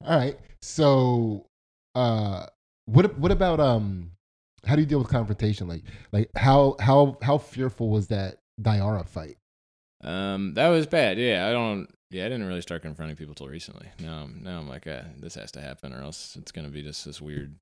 [0.04, 0.38] All right.
[0.62, 1.46] So,
[1.94, 2.46] uh,
[2.86, 4.12] what what about um,
[4.64, 5.68] how do you deal with confrontation?
[5.68, 9.36] Like like how how how fearful was that Diara fight?
[10.02, 11.18] Um, that was bad.
[11.18, 11.88] Yeah, I don't.
[12.10, 13.88] Yeah, I didn't really start confronting people till recently.
[14.00, 16.82] Now, I'm now I'm like, uh, this has to happen, or else it's gonna be
[16.82, 17.56] just this weird,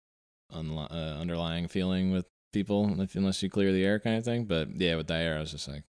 [0.55, 4.45] unli- uh, underlying feeling with people unless you clear the air, kind of thing.
[4.45, 5.83] But yeah, with Dyer, I was just like,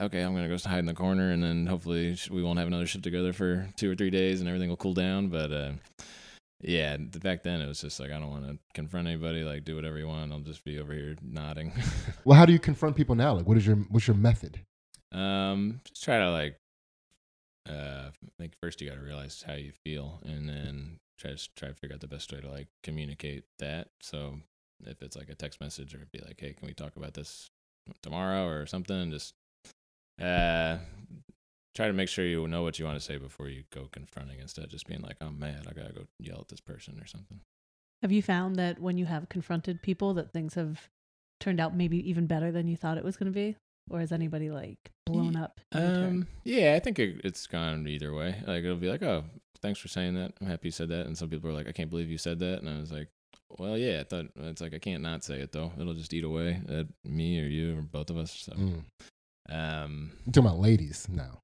[0.00, 2.86] okay, I'm gonna go hide in the corner, and then hopefully we won't have another
[2.86, 5.28] shift together for two or three days, and everything will cool down.
[5.28, 5.72] But uh,
[6.60, 9.44] yeah, back then it was just like I don't want to confront anybody.
[9.44, 10.32] Like, do whatever you want.
[10.32, 11.72] I'll just be over here nodding.
[12.24, 13.34] Well, how do you confront people now?
[13.34, 14.60] Like, what is your what's your method?
[15.10, 16.56] Um, just try to like,
[17.68, 21.68] uh, like first you got to realize how you feel, and then try to try
[21.68, 23.88] to figure out the best way to like communicate that.
[24.00, 24.40] So
[24.84, 27.50] if it's like a text message, or be like, hey, can we talk about this
[28.02, 29.10] tomorrow or something?
[29.10, 29.34] Just
[30.20, 30.78] uh,
[31.74, 34.40] try to make sure you know what you want to say before you go confronting,
[34.40, 37.06] instead of just being like, I'm mad, I gotta go yell at this person or
[37.06, 37.40] something.
[38.02, 40.88] Have you found that when you have confronted people that things have
[41.38, 43.56] turned out maybe even better than you thought it was going to be?
[43.90, 45.60] Or has anybody like blown up?
[45.72, 48.42] Um, yeah, I think it, it's gone either way.
[48.46, 49.24] Like it'll be like, oh,
[49.62, 50.32] thanks for saying that.
[50.40, 51.06] I'm happy you said that.
[51.06, 52.58] And some people are like, I can't believe you said that.
[52.60, 53.08] And I was like,
[53.58, 54.00] well, yeah.
[54.00, 55.72] I thought it's like I can't not say it though.
[55.78, 58.32] It'll just eat away at me or you or both of us.
[58.32, 58.84] So, Mm.
[59.50, 61.40] um, I'm talking about ladies now.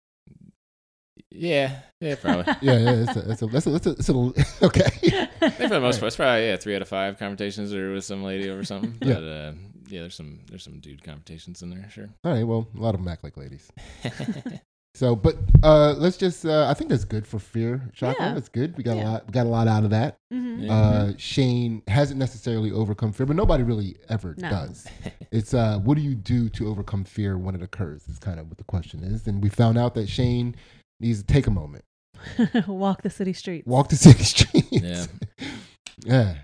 [1.30, 2.52] yeah, yeah, probably.
[2.62, 4.08] Yeah, yeah, that's a, that's a, that's a, that's a, that's
[4.62, 5.28] a okay.
[5.42, 8.04] I for the most part, it's probably yeah, three out of five confrontations are with
[8.04, 8.94] some lady over something.
[8.98, 9.16] But Yeah.
[9.18, 9.52] uh,
[9.88, 12.08] yeah, there's some there's some dude confrontations in there, sure.
[12.24, 13.70] All right, well, a lot of them act like ladies.
[14.98, 16.44] So, but uh, let's just.
[16.44, 17.88] Uh, I think that's good for fear.
[17.94, 18.34] Chakra, Yeah.
[18.34, 18.76] that's good.
[18.76, 19.26] We got a lot.
[19.28, 20.16] We got a lot out of that.
[20.34, 20.64] Mhm.
[20.66, 20.72] Yeah.
[20.74, 24.50] Uh, Shane hasn't necessarily overcome fear, but nobody really ever No.
[24.50, 24.88] does.
[25.30, 28.08] It's uh, what do you do to overcome fear when it occurs?
[28.08, 29.28] Is kind of what the question is.
[29.28, 30.56] And we found out that Shane
[30.98, 31.84] needs to take a moment,
[32.66, 33.68] Walk the city streets.
[33.68, 34.66] walk the city streets.
[34.72, 35.06] Yeah.
[36.04, 36.34] yeah,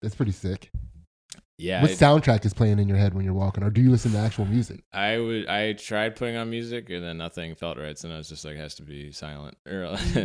[0.00, 0.70] that's pretty sick.
[1.58, 3.90] Yeah, what I- soundtrack is playing in your head when you're walking, or do you
[3.90, 4.82] listen to actual music?
[4.92, 5.46] I would.
[5.48, 7.98] I tried putting on music, and then nothing felt right.
[7.98, 9.84] So then I was just like, it has to be silent, or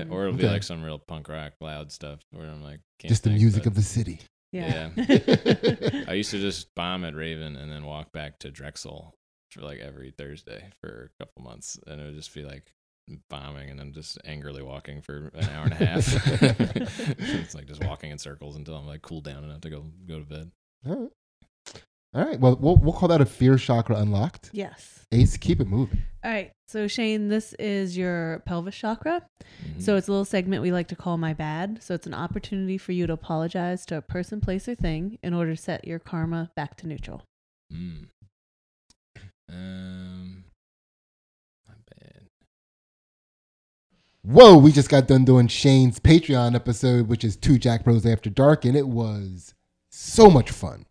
[0.10, 3.24] or it'll be like some real punk rock, loud stuff where I'm like, can't Just
[3.24, 4.22] the think, music but of the city.
[4.52, 4.90] Yeah.
[6.08, 9.16] I used to just bomb at Raven and then walk back to Drexel
[9.50, 12.72] for like every Thursday for a couple months, and it would just be like
[13.30, 16.06] bombing and then just angrily walking for an hour and a half.
[17.20, 20.20] it's like just walking in circles until I'm like cooled down enough to go go
[20.20, 20.52] to bed.
[20.88, 21.10] All right.
[22.14, 22.40] All right.
[22.40, 24.52] Well, we'll we'll call that a fear chakra unlocked.
[24.54, 25.06] Yes.
[25.12, 26.02] Ace, keep it moving.
[26.24, 26.52] All right.
[26.68, 29.24] So Shane, this is your pelvis chakra.
[29.64, 29.82] Mhm.
[29.82, 31.82] So it's a little segment we like to call My Bad.
[31.82, 35.34] So it's an opportunity for you to apologize to a person, place, or thing in
[35.34, 37.24] order to set your karma back to neutral.
[37.72, 38.08] Mm.
[39.50, 40.44] Um,
[41.68, 42.28] my bad.
[44.24, 48.30] Whoa, we just got done doing Shane's Patreon episode, which is Two Jack Bros After
[48.30, 49.54] Dark, and it was
[49.92, 50.86] so much fun.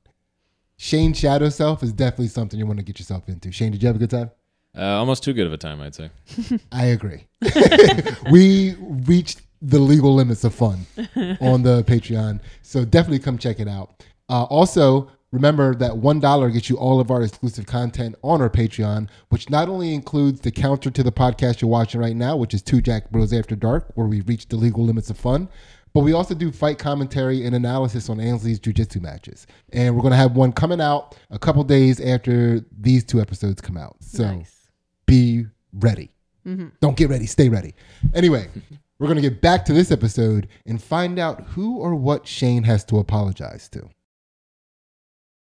[0.82, 3.52] Shane's shadow self is definitely something you want to get yourself into.
[3.52, 4.32] Shane, did you have a good time?
[4.76, 6.10] Uh, almost too good of a time, I'd say.
[6.72, 7.28] I agree.
[8.32, 10.84] we reached the legal limits of fun
[11.40, 12.40] on the Patreon.
[12.62, 14.02] So definitely come check it out.
[14.28, 19.08] Uh, also, remember that $1 gets you all of our exclusive content on our Patreon,
[19.28, 22.60] which not only includes the counter to the podcast you're watching right now, which is
[22.60, 25.48] Two Jack Bros After Dark, where we reached the legal limits of fun,
[25.94, 29.46] but we also do fight commentary and analysis on Ansley's jiu-jitsu matches.
[29.72, 33.60] And we're going to have one coming out a couple days after these two episodes
[33.60, 33.96] come out.
[34.00, 34.68] So nice.
[35.06, 36.10] be ready.
[36.44, 37.74] hmm Don't get ready, stay ready.
[38.14, 38.48] Anyway,
[38.98, 42.62] we're going to get back to this episode and find out who or what Shane
[42.64, 43.88] has to apologize to.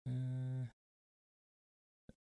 [0.06, 0.66] Uh,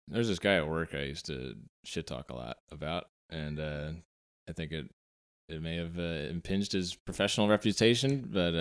[0.08, 3.91] there's this guy at work I used to shit talk a lot about, and uh,
[4.47, 4.89] I think it
[5.49, 8.51] it may have uh, impinged his professional reputation, but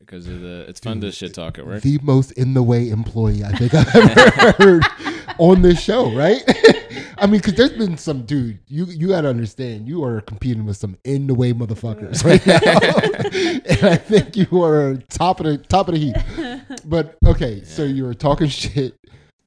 [0.00, 1.82] because of the it's fun to shit talk at work.
[1.82, 4.84] The most in the way employee I think I've ever heard
[5.38, 6.42] on this show, right?
[7.18, 8.60] I mean, because there's been some dude.
[8.66, 12.44] You you got to understand, you are competing with some in the way motherfuckers right
[12.46, 12.60] now,
[13.70, 16.16] and I think you are top of the top of the heap.
[16.84, 18.96] But okay, so you were talking shit.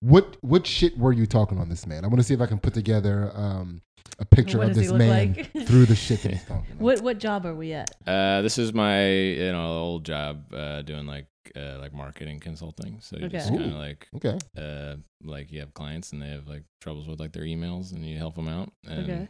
[0.02, 2.04] What what shit were you talking on this man?
[2.06, 3.82] I want to see if I can put together um,
[4.18, 5.52] a picture What of does he this look man like?
[5.68, 6.72] through the shit that he's talking.
[6.72, 6.82] About.
[6.82, 7.92] What what job are we at?
[8.08, 13.00] Uh, this is my you know old job uh, doing like uh, like marketing consulting.
[13.02, 13.66] So you just kind Ooh.
[13.66, 14.38] of like Okay.
[14.58, 18.06] uh, like you have clients and they have like troubles with like their emails and
[18.06, 18.72] you help them out.
[18.88, 19.28] And Okay.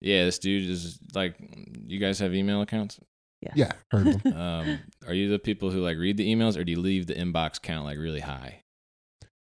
[0.00, 1.36] Yeah, this dude is like,
[1.86, 2.98] you guys have email accounts.
[3.40, 3.52] Yes.
[3.54, 4.32] Yeah, heard of him.
[4.36, 7.14] Um, are you the people who like read the emails or do you leave the
[7.14, 8.61] inbox count like really high?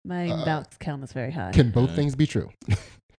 [0.05, 1.51] My Uh, bounce count is very high.
[1.51, 2.49] Can both Uh, things be true?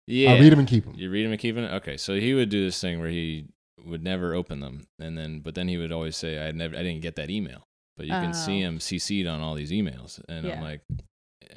[0.09, 0.95] Yeah, I'll read them and keep them.
[0.97, 1.65] You read them and keep them.
[1.65, 3.47] Okay, so he would do this thing where he
[3.85, 6.85] would never open them, and then but then he would always say, "I never, I
[6.85, 8.69] didn't get that email." But you can see Oh.
[8.69, 10.59] him CC'd on all these emails, and Yeah.
[10.59, 10.83] I'm like,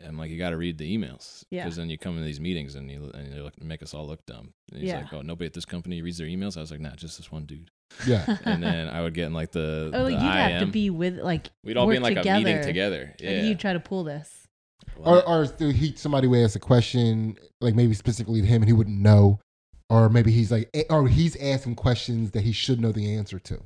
[0.03, 1.63] I'm like, you got to read the emails Yeah.
[1.63, 4.07] because then you come in these meetings and you and you look, make us all
[4.07, 4.49] look dumb.
[4.71, 5.01] And he's Yeah.
[5.01, 7.31] like, "Oh, nobody at this company reads their emails." I was like, "Nah, just this
[7.31, 7.69] one dude."
[8.07, 8.37] Yeah.
[8.45, 11.19] And then I would get in like the, oh, the you'd have to be with
[11.19, 11.51] like.
[11.63, 13.13] We'd all be in work like a meeting together.
[13.21, 13.41] How Yeah.
[13.41, 14.38] do you try to pull this?
[15.05, 18.73] Or, or he somebody would ask a question, like maybe specifically to him, and he
[18.73, 19.39] wouldn't know,
[19.89, 23.39] or maybe he's like, eh, or he's asking questions that he should know the answer
[23.39, 23.61] to.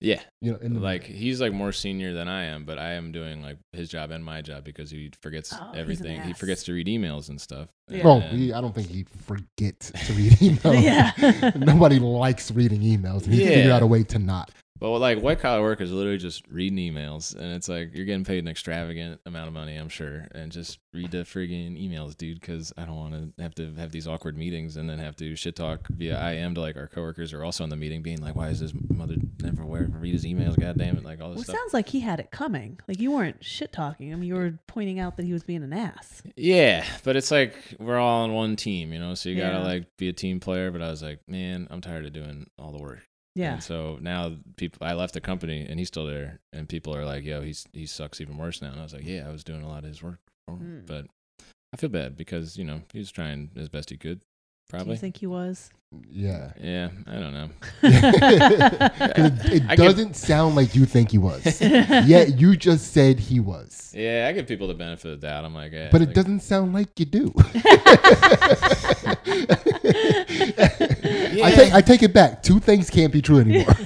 [0.00, 0.20] yeah.
[0.42, 3.10] You know, in the like he's like more senior than I am, but I am
[3.12, 6.22] doing like his job and my job because he forgets Oh, he's an everything.
[6.22, 6.38] He ass.
[6.38, 7.68] forgets to read emails and stuff.
[7.88, 8.06] Yeah.
[8.08, 10.82] And- he, I don't think he forgets to read emails.
[10.82, 11.50] Yeah.
[11.56, 13.24] Nobody likes reading emails.
[13.24, 13.48] and He Yeah.
[13.48, 14.50] figured out a way to not.
[14.78, 18.24] But like white collar work is literally just reading emails, and it's like you're getting
[18.24, 22.40] paid an extravagant amount of money, I'm sure, and just read the friggin' emails, dude.
[22.40, 25.34] Because I don't want to have to have these awkward meetings and then have to
[25.36, 28.20] shit talk via IM to like our coworkers who are also in the meeting, being
[28.20, 30.58] like, "Why is this mother never aware read his emails?
[30.60, 31.56] God damn it!" Like all this it stuff.
[31.56, 32.78] sounds like he had it coming.
[32.86, 34.20] Like you weren't shit talking him.
[34.20, 36.22] Mean, you were pointing out that he was being an ass.
[36.36, 39.14] Yeah, but it's like we're all on one team, you know.
[39.14, 40.70] So you gotta like be a team player.
[40.70, 43.00] But I was like, man, I'm tired of doing all the work.
[43.36, 43.52] Yeah.
[43.54, 47.04] And so now people, I left the company and he's still there, and people are
[47.04, 49.44] like, "Yo, he's he sucks even worse now." And I was like, "Yeah, I was
[49.44, 50.18] doing a lot of his work.
[50.50, 50.86] Mm.
[50.86, 51.06] but
[51.72, 54.26] I feel bad because you know he was trying as best he could, Do
[54.70, 54.92] probably.
[54.94, 55.70] you think he was?
[56.10, 56.52] Yeah.
[56.60, 57.48] yeah, I don't know.
[57.82, 61.60] it it doesn't sound like you think he was.
[61.60, 63.92] Yet you just said he was.
[63.94, 65.44] Yeah, I give people the benefit of the doubt.
[65.44, 67.32] I'm like, eh, But it doesn't sound like you do.
[71.42, 72.42] I take I take it back.
[72.42, 73.66] Two things can't be true anymore.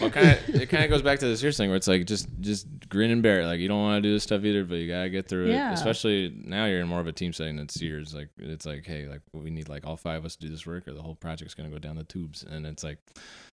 [0.00, 2.06] well, kind of, it kind of goes back to this year's thing where it's like
[2.06, 3.46] just just grin and bear it.
[3.46, 5.70] Like you don't want to do this stuff either, but you gotta get through Yeah.
[5.70, 5.74] it.
[5.74, 8.14] Especially now you're in more of a team setting than Sears.
[8.14, 10.66] Like it's like, hey, like we need like all five of us to do this
[10.66, 12.42] work, or the whole project's gonna go down the tubes.
[12.48, 12.98] And it's like,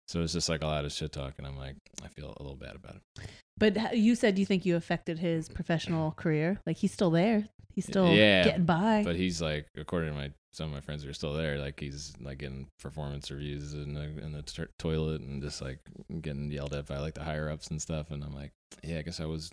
[0.07, 2.41] so it's just like a lot of shit talk, and I'm like, I feel a
[2.43, 3.01] little bad about it.
[3.57, 6.59] But you said you think you affected his professional career.
[6.65, 7.47] Like he's still there.
[7.73, 9.01] He's still Yeah, getting by.
[9.03, 12.13] But he's like, according to my some of my friends are still there, like he's
[12.21, 15.79] like getting performance reviews in the in the t- toilet and just like
[16.21, 18.09] getting yelled at by like the higher ups and stuff.
[18.09, 19.51] And I'm like, yeah, I guess I was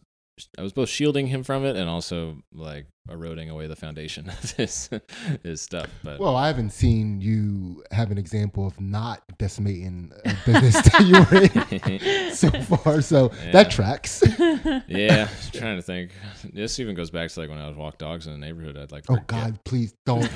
[0.56, 4.56] I was both shielding him from it and also like eroding away the foundation of
[4.56, 4.88] this
[5.42, 5.88] his stuff.
[6.04, 10.74] But Well, I haven't seen you have an example of not decimating uh, a business
[10.82, 13.00] that you were in so far.
[13.02, 13.50] So Yeah.
[13.52, 14.22] that tracks.
[14.88, 16.10] yeah, I'm trying to think.
[16.52, 18.76] This even goes back to like when I was walk dogs in the neighborhood.
[18.76, 20.30] I'd like Oh God, please don't,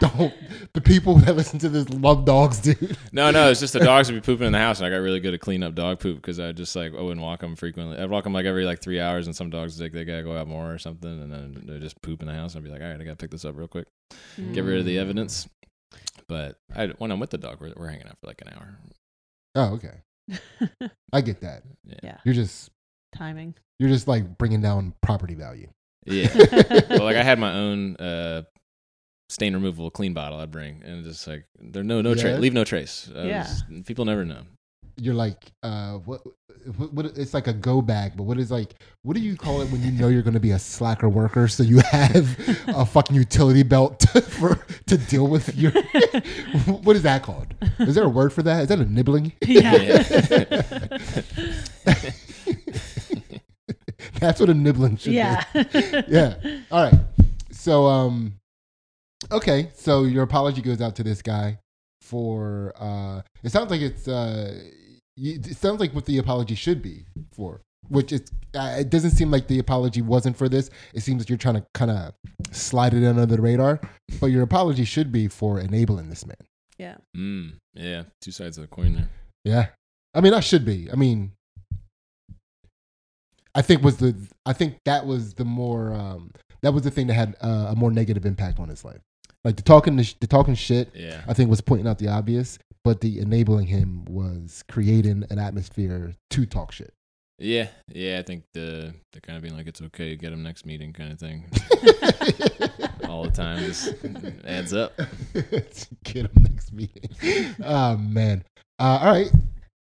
[0.00, 0.32] don't.
[0.72, 2.96] The people that listen to this love dogs, dude.
[3.12, 4.96] No, no, it's just the dogs would be pooping in the house, and I got
[5.02, 7.40] really good at cleaning up dog poop because I just like oh, I wouldn't walk
[7.40, 7.98] them frequently.
[7.98, 10.36] I'd walk them like every like three hours, and some dogs like they gotta go
[10.36, 12.54] out more or something, and then they just poop in the house.
[12.54, 13.86] And I'd be like, all right, I gotta pick this up real quick,
[14.52, 15.00] get rid of the Mm.
[15.00, 15.48] evidence.
[16.28, 18.78] But I, when I'm with the dog, we're, we're hanging out for like an hour.
[19.54, 20.00] Oh, okay.
[21.12, 21.62] I get that.
[22.02, 22.16] Yeah.
[22.24, 22.70] You're just
[23.14, 23.54] Timing.
[23.78, 25.68] you're just like bringing down property value.
[26.06, 26.28] Yeah.
[26.90, 28.42] well, like I had my own uh,
[29.28, 32.22] stain removal clean bottle I'd bring, and just like there no no Yeah?
[32.22, 33.10] trace, leave no trace.
[33.14, 33.42] I Yeah.
[33.70, 34.42] was- people never know.
[34.96, 36.22] You're like uh what,
[36.76, 39.60] what what it's like a go bag, but what is like what do you call
[39.60, 41.46] it when you know you're going to be a slacker worker?
[41.48, 45.72] So you have a fucking utility belt to, for to deal with your.
[46.82, 47.54] what is that called?
[47.80, 48.62] Is there a word for that?
[48.62, 49.32] Is that a nibbling?
[49.46, 49.68] Yeah.
[54.20, 55.44] That's what a nibbling should yeah.
[55.52, 55.64] be.
[56.08, 56.36] Yeah.
[56.70, 56.94] All right.
[57.50, 58.34] So um,
[59.30, 59.70] okay.
[59.74, 61.58] So your apology goes out to this guy
[62.00, 63.22] for uh.
[63.42, 64.62] It sounds like it's uh.
[65.16, 68.22] You- It sounds like what the apology should be for, which is.
[68.54, 70.70] Uh, it doesn't seem like the apology wasn't for this.
[70.92, 72.14] It seems that you're trying to kind of
[72.52, 73.80] slide it under the radar,
[74.20, 76.36] but your apology should be for enabling this man.
[76.78, 76.96] Yeah.
[77.16, 79.08] Mm, yeah, two sides of the coin there.
[79.44, 79.66] Yeah.
[80.14, 80.88] I mean, i should be.
[80.92, 81.32] I mean,
[83.54, 84.14] I think was the.
[84.46, 85.92] I think that was the more.
[85.92, 86.30] Um,
[86.62, 89.00] that was the thing that had uh, a more negative impact on his life.
[89.44, 90.90] Like the talking, the, sh- the talking shit.
[90.94, 91.22] Yeah.
[91.28, 96.14] I think was pointing out the obvious, but the enabling him was creating an atmosphere
[96.30, 96.92] to talk shit.
[97.38, 100.64] Yeah, yeah, I think the the kind of being like it's okay, get him next
[100.64, 101.46] meeting kind of thing
[103.08, 103.92] all the time just
[104.44, 104.92] adds up.
[106.04, 107.56] Get him next meeting.
[107.64, 108.44] Oh man.
[108.78, 109.32] Uh, all right.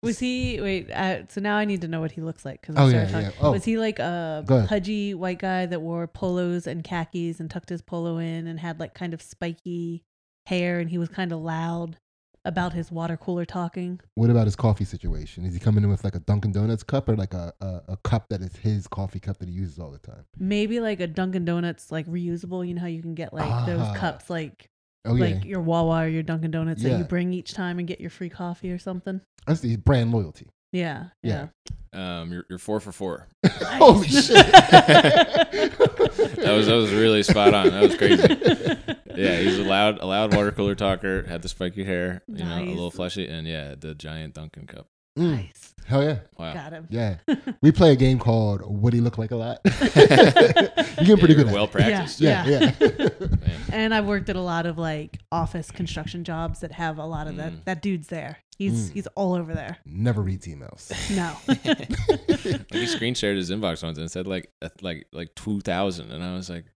[0.03, 0.91] Was he wait?
[0.91, 3.31] Uh, so now I need to know what he looks like because Oh yeah, yeah.
[3.41, 7.69] Oh, Was he like a pudgy white guy that wore polos and khakis and tucked
[7.69, 10.03] his polo in and had like kind of spiky
[10.47, 11.99] hair and he was kind of loud
[12.45, 14.01] about his water cooler talking?
[14.15, 15.45] what about his coffee situation?
[15.45, 17.97] Is he coming in with like a Dunkin' Donuts cup or like a, a, a
[17.99, 20.25] cup that is his coffee cup that he uses all the time?
[20.39, 22.67] Maybe like a Dunkin' Donuts like reusable.
[22.67, 23.95] You know how you can get like those Ah.
[23.95, 24.67] cups like
[25.07, 27.89] Oh yeah, like your Wawa or your Dunkin' Donuts that you bring each time and
[27.89, 29.21] get your free coffee or something.
[29.47, 30.49] that's the brand loyalty.
[30.73, 31.49] Yeah, Yeah.
[31.95, 32.21] yeah.
[32.21, 33.27] Um, you're, you're four for four.
[33.47, 34.47] Holy shit!
[36.43, 37.71] That was that was really spot on.
[37.71, 38.77] That was crazy.
[39.13, 41.25] Yeah, he's a loud a loud water cooler talker.
[41.25, 44.87] Had the spiky hair, you know, a little fleshy, and yeah, the giant Dunkin' cup.
[45.19, 45.75] Mm, Nice.
[45.85, 46.87] hell yeah, Wow, Got him.
[46.89, 47.17] yeah.
[47.61, 49.75] We play a game called "Would he look like a lot?" You're
[50.07, 52.21] getting pretty you're good well practiced.
[52.21, 52.73] Yeah, yeah.
[52.81, 53.61] Man.
[53.73, 57.27] And I've worked at a lot of like office construction jobs that have a lot
[57.27, 57.39] of Mm.
[57.39, 57.65] that.
[57.67, 58.39] That dude's there.
[58.61, 58.93] He's Mm.
[58.93, 59.79] he's all over there.
[59.87, 60.93] Never reads emails.
[61.17, 61.35] No.
[62.71, 64.51] Like he screen shared his inbox once and said like
[64.83, 66.67] like like two thousand, and I was like,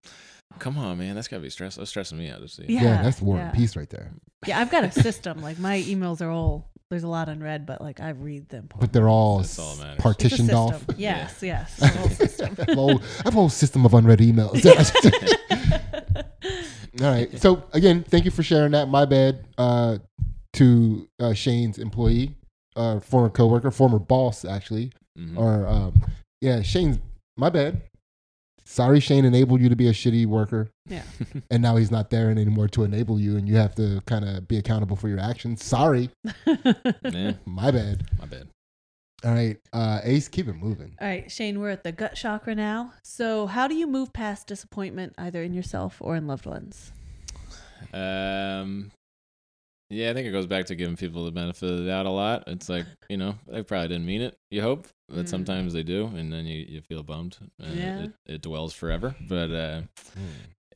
[0.59, 1.77] "Come on, man, that's gotta be stress.
[1.77, 2.83] That's stressing me out to see." Yeah.
[2.85, 3.49] Yeah, that's war yeah.
[3.51, 4.12] and peace right there.
[4.47, 5.42] yeah, I've got a system.
[5.42, 8.70] Like my emails are all there's a lot unread, but like I read them.
[8.81, 9.90] But they're all, That's all that.
[9.97, 10.83] It's a partitioned off.
[10.97, 11.77] Yes, yes.
[11.77, 12.57] The whole system.
[12.59, 14.64] I have a whole- I have a whole system of unread emails.
[17.03, 17.38] All right.
[17.40, 18.88] So again, thank you for sharing that.
[18.88, 19.99] My bad uh,
[20.54, 22.34] to uh, Shane's employee,
[22.76, 24.92] uh, former coworker, former boss, actually.
[25.18, 25.38] Mhm.
[25.38, 26.02] Or um,
[26.40, 26.98] yeah, Shane's.
[27.36, 27.82] My bad.
[28.66, 31.02] Sorry, Shane enabled you to be a shitty worker, yeah.
[31.50, 34.48] and now he's not there anymore to enable you, and you have to kind of
[34.48, 35.62] be accountable for your actions.
[35.62, 36.08] Sorry,
[36.46, 38.06] yeah, my bad.
[38.18, 38.48] my bad.
[39.22, 40.96] All right, uh, Ace, keep it moving.
[41.00, 42.94] All right, Shane, we're at the gut chakra now.
[43.02, 46.90] So, how do you move past disappointment either in yourself or in loved ones?
[47.92, 48.90] Um,
[49.94, 52.11] yeah, I think it goes back to giving people the benefit of the doubt a
[52.11, 52.44] lot.
[52.46, 54.37] It's like you know they probably didn't mean it.
[54.50, 55.28] You hope, but Mm.
[55.28, 58.04] sometimes they do, and then you, you feel bummed, and Yeah.
[58.04, 59.14] it, it dwells forever.
[59.20, 59.83] But uh,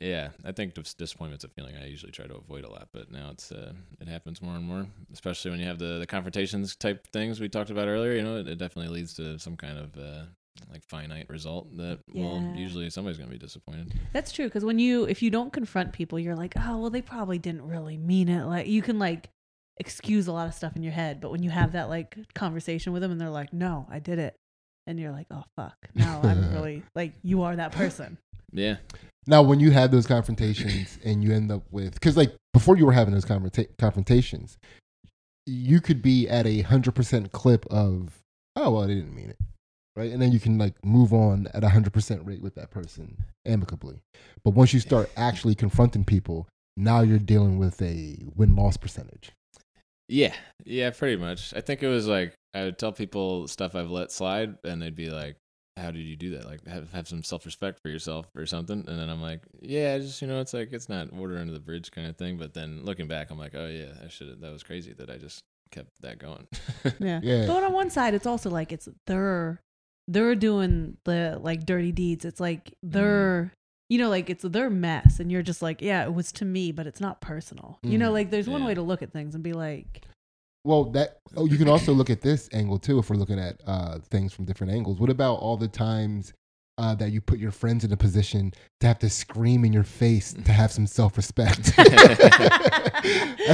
[0.00, 3.31] yeah, I think disappointment's a feeling I usually try to avoid a lot, but now
[3.33, 7.07] it's uh, it happens more and more, especially when you have the the confrontations type
[7.09, 8.12] things we talked about earlier.
[8.12, 10.22] You know, it, it definitely leads to some kind of uh,
[10.71, 12.55] like finite result that will Yeah.
[12.55, 13.92] usually somebody's gonna be disappointed.
[14.12, 17.03] That's true because when you if you don't confront people, you're like, oh well, they
[17.03, 18.44] probably didn't really mean it.
[18.44, 19.31] Like you can like
[19.79, 22.92] excuse a lot of stuff in your head, but when you have that like conversation
[22.92, 24.35] with them and they're like, no, I did it,
[24.87, 28.18] and you're like, oh fuck, now I'm really like you are that person.
[28.51, 28.77] Yeah,
[29.27, 32.87] Now, when you have those confrontations and you end up with, because like before you
[32.87, 34.57] were having those confronta- confrontations,
[35.47, 38.23] you could be at a hundred percent clip of,
[38.56, 39.38] oh well, they didn't mean it,
[39.99, 40.13] right?
[40.13, 43.25] And then you can like move on at a hundred percent rate with that person
[43.44, 44.01] amicably.
[44.44, 49.33] But once you start actually confronting people, now you're dealing with a win loss percentage.
[50.09, 50.35] Yeah,
[50.65, 51.53] yeah, pretty much.
[51.53, 54.94] I think it was like I would tell people stuff I've let slide, and they'd
[54.94, 55.37] be like,
[55.77, 56.46] "How did you do that?
[56.46, 59.99] Like, have have some self respect for yourself or something." And then I'm like, "Yeah,
[59.99, 62.55] just you know, it's like it's not water under the bridge kind of thing." But
[62.55, 64.29] then looking back, I'm like, "Oh yeah, I should.
[64.29, 64.40] Have.
[64.40, 65.42] That was crazy that I just
[65.73, 66.46] kept that going."
[67.01, 67.21] Yeah.
[67.23, 67.46] Yeah.
[67.46, 69.61] But on one side, it's also like it's they're
[70.09, 72.25] they're doing the like dirty deeds.
[72.25, 73.52] It's like they're
[73.88, 76.73] you know like it's their mess, and you're just like, yeah, it was to me,
[76.73, 77.79] but it's not personal.
[77.83, 78.15] You know, Mm.
[78.15, 80.02] like there's one way to look at things and be like,
[80.65, 82.98] Well, that oh, you can also look at this angle too.
[82.98, 86.33] If we're looking at uh, things from different angles, what about all the times
[86.79, 89.83] uh, that you put your friends in a position to have to scream in your
[89.85, 91.73] face to have some self respect?
[91.77, 91.88] that's,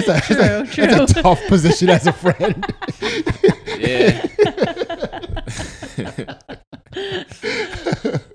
[0.08, 0.86] a, True, that's, a, true.
[0.86, 2.66] that's a tough position as a friend.
[3.76, 4.24] Yeah.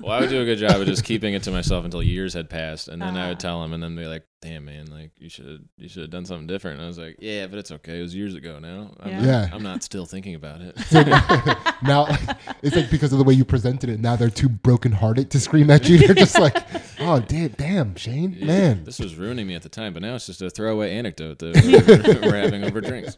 [0.02, 2.34] Well, I would do a good job of just keeping it to myself until years
[2.34, 3.30] had passed, and then I Ah.
[3.30, 6.10] would tell him, and then be like, "Damn, man, like you should you should have
[6.12, 8.00] done something different." And I was like, "Yeah, but it's okay.
[8.00, 8.92] It was years ago now.
[9.00, 9.18] I'm, Yeah.
[9.22, 9.50] not, Yeah.
[9.54, 11.02] I'm not still thinking about it." So
[11.84, 12.08] now
[12.62, 15.70] it's like because of the way you presented it, now they're too brokenhearted to scream
[15.70, 15.98] at you.
[16.00, 16.58] They're just like,
[17.00, 18.84] oh, damn, damn Shane, Yeah, man.
[18.84, 22.20] this was ruining me at the time, but now it's just a throwaway anecdote that
[22.22, 23.18] we're, we're having over drinks.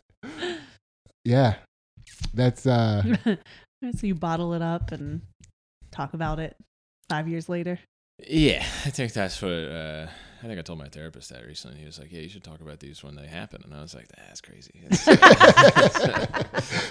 [1.24, 1.56] Yeah,
[2.34, 3.04] that's uh,
[3.98, 5.22] so you bottle it up and
[5.92, 6.56] talk about it
[7.10, 7.80] five years later.
[8.28, 9.52] Yeah, I think that's what.
[9.52, 10.08] Uh,
[10.44, 11.80] I think I told my therapist that recently.
[11.80, 13.94] He was like, "Yeah, you should talk about these when they happen," and I was
[13.96, 15.08] like, "That's crazy." It's-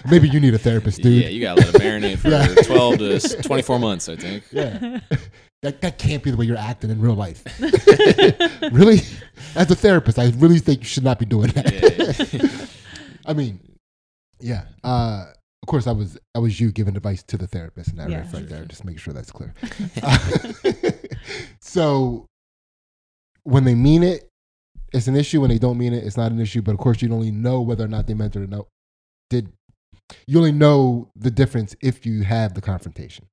[0.10, 1.22] maybe you need a therapist, dude.
[1.22, 2.54] Yeah, you gotta let it marinate for Yeah.
[2.64, 4.44] 12 to 24 months, I think.
[4.50, 5.00] Yeah.
[5.62, 7.42] That, that can't be the way you're acting in real life.
[8.72, 9.00] really?
[9.54, 12.32] As a therapist, I really think you should not be doing that.
[12.32, 12.66] Yeah.
[13.26, 13.60] I mean,
[14.40, 14.64] yeah.
[14.82, 15.26] Uh,
[15.62, 18.26] of course, I was I was you giving advice to the therapist and that Yeah.
[18.32, 18.64] right there.
[18.64, 19.54] Just make sure that's clear.
[20.02, 20.18] Uh,
[21.60, 22.26] so
[23.44, 24.28] when they mean it,
[24.92, 25.40] it's an issue.
[25.40, 26.62] When they don't mean it, it's not an issue.
[26.62, 28.66] But of course, you only know whether or not they meant it or not.
[29.28, 29.52] Did
[30.26, 33.26] you only know the difference if you have the confrontation?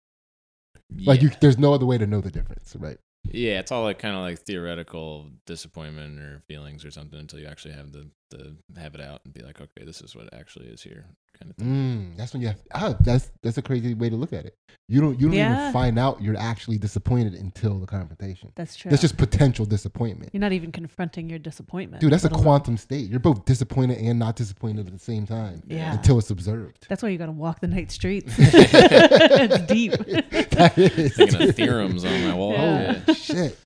[1.05, 2.97] Like you, there's no other way to know the difference, right?
[3.29, 7.47] yeah, it's all like kind of like theoretical disappointment or feelings or something until you
[7.47, 10.67] actually have the, the have it out and be like, okay, this is what actually
[10.67, 11.05] is here,
[11.39, 11.67] kind of thing.
[12.13, 12.59] Mm, that's when you have.
[12.73, 14.55] Ah, that's that's a crazy way to look at it.
[14.89, 15.61] You don't you don't Yeah.
[15.61, 18.51] even find out you're actually disappointed until the confrontation.
[18.55, 18.89] That's true.
[18.89, 22.01] That's just potential disappointment, You're not even confronting your disappointment.
[22.01, 22.11] dude.
[22.11, 23.09] That's a let alone- quantum state.
[23.09, 25.93] You're both disappointed and not disappointed at the same time Yeah.
[25.93, 26.85] until it's observed.
[26.89, 28.33] That's why you got to walk the night streets.
[28.37, 29.91] it's deep.
[30.51, 32.53] that is Thinking of theorems on my wall.
[32.53, 33.01] Yeah.
[33.07, 33.13] Yeah.
[33.13, 33.59] Shit.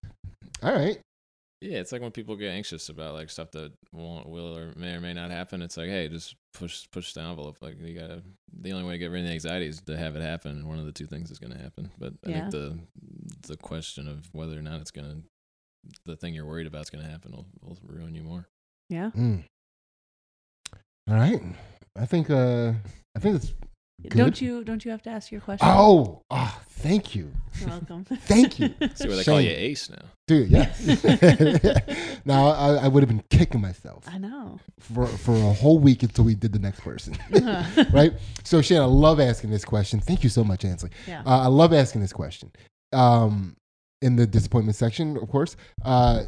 [0.64, 1.00] All right.
[1.62, 4.96] Yeah, it's like when people get anxious about like stuff that won't, will, or may
[4.96, 5.62] or may not happen.
[5.62, 7.58] It's like, hey, just push push the envelope.
[7.62, 8.24] Like you gotta.
[8.62, 10.68] The only way to get rid of the anxiety is to have it happen, and
[10.68, 11.92] one of the two things is going to happen.
[12.00, 12.40] But I Yeah.
[12.50, 12.80] think the
[13.48, 15.24] the question of whether or not it's going to,
[16.06, 18.48] the thing you're worried about is going to happen, will, will ruin you more.
[18.90, 19.12] Yeah.
[19.16, 19.44] Mm.
[21.08, 21.42] All right.
[21.96, 22.30] I think.
[22.32, 22.74] uh
[23.16, 23.54] I think it's.
[24.04, 24.18] Good.
[24.18, 25.68] Don't you don't you have to ask your question?
[25.70, 26.22] Oh.
[26.30, 26.62] Oh.
[26.82, 28.04] Thank you, You're welcome.
[28.06, 28.74] Thank you.
[28.96, 30.02] See why they call you Ace now.
[30.28, 30.50] dude.
[30.50, 30.74] Yeah.
[32.26, 34.04] now I, I would have been kicking myself.
[34.08, 34.60] I know.
[34.80, 37.16] for for a whole week until we did the next person,
[37.94, 38.14] right?
[38.44, 40.00] So Shane, I love asking this question.
[40.00, 40.90] Thank you so much, Ansley.
[41.08, 41.22] Yeah.
[41.24, 42.52] Uh, I love asking this question.
[42.94, 43.56] Um,
[44.02, 46.24] in the disappointment section, of course, uh,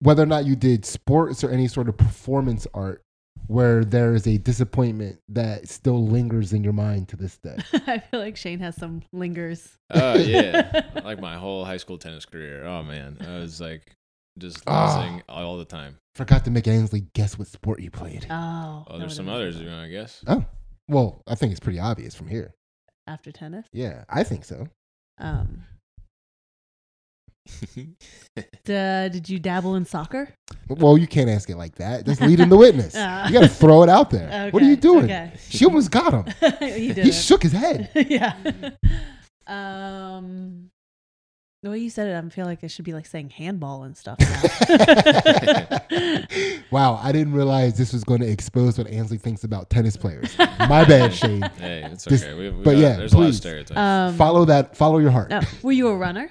[0.00, 3.03] whether or not you did sports or any sort of performance art
[3.46, 7.56] where there is a disappointment that still lingers in your mind to this day.
[7.86, 9.76] I feel like Shane has some lingers.
[9.90, 12.64] Oh yeah, like my whole high school tennis career.
[12.64, 13.82] Oh man, I was like
[14.38, 14.96] just Ah.
[14.98, 15.96] losing all the time.
[16.14, 18.26] Forgot to make Ansley guess what sport you played.
[18.30, 18.84] Oh.
[18.88, 19.64] Oh, there's some others, good.
[19.64, 20.22] you know, I guess.
[20.26, 20.44] Oh,
[20.88, 22.54] well, I think it's pretty obvious from here.
[23.06, 23.66] After tennis.
[23.72, 24.68] Yeah, I think so.
[25.18, 25.64] Um.
[27.74, 27.94] D-
[28.64, 30.28] did you dabble in soccer?
[30.68, 32.04] Well, you can't ask it like that.
[32.06, 32.94] That's leading the witness.
[32.96, 33.26] Ah.
[33.28, 34.50] You got to throw it out there.
[34.50, 35.04] What are you doing?
[35.04, 35.32] Okay.
[35.48, 36.34] She almost got him.
[36.60, 36.92] he.
[36.92, 37.90] He shook his head.
[37.94, 38.34] yeah.
[39.46, 40.70] um.
[41.62, 43.96] The way you said it, I feel like I should be like saying handball and
[43.96, 44.18] stuff.
[46.70, 50.36] Wow, I didn't realize this was going to expose what Ansley thinks about tennis players.
[50.38, 51.40] My bad, Shane.
[51.58, 52.34] Hey, it's This- okay.
[52.34, 53.36] We, we but got- yeah, there's a lot of please.
[53.38, 53.78] stereotypes.
[53.78, 54.76] um, Follow that.
[54.76, 55.30] Follow your heart.
[55.30, 55.40] no.
[55.62, 56.30] Were you a runner?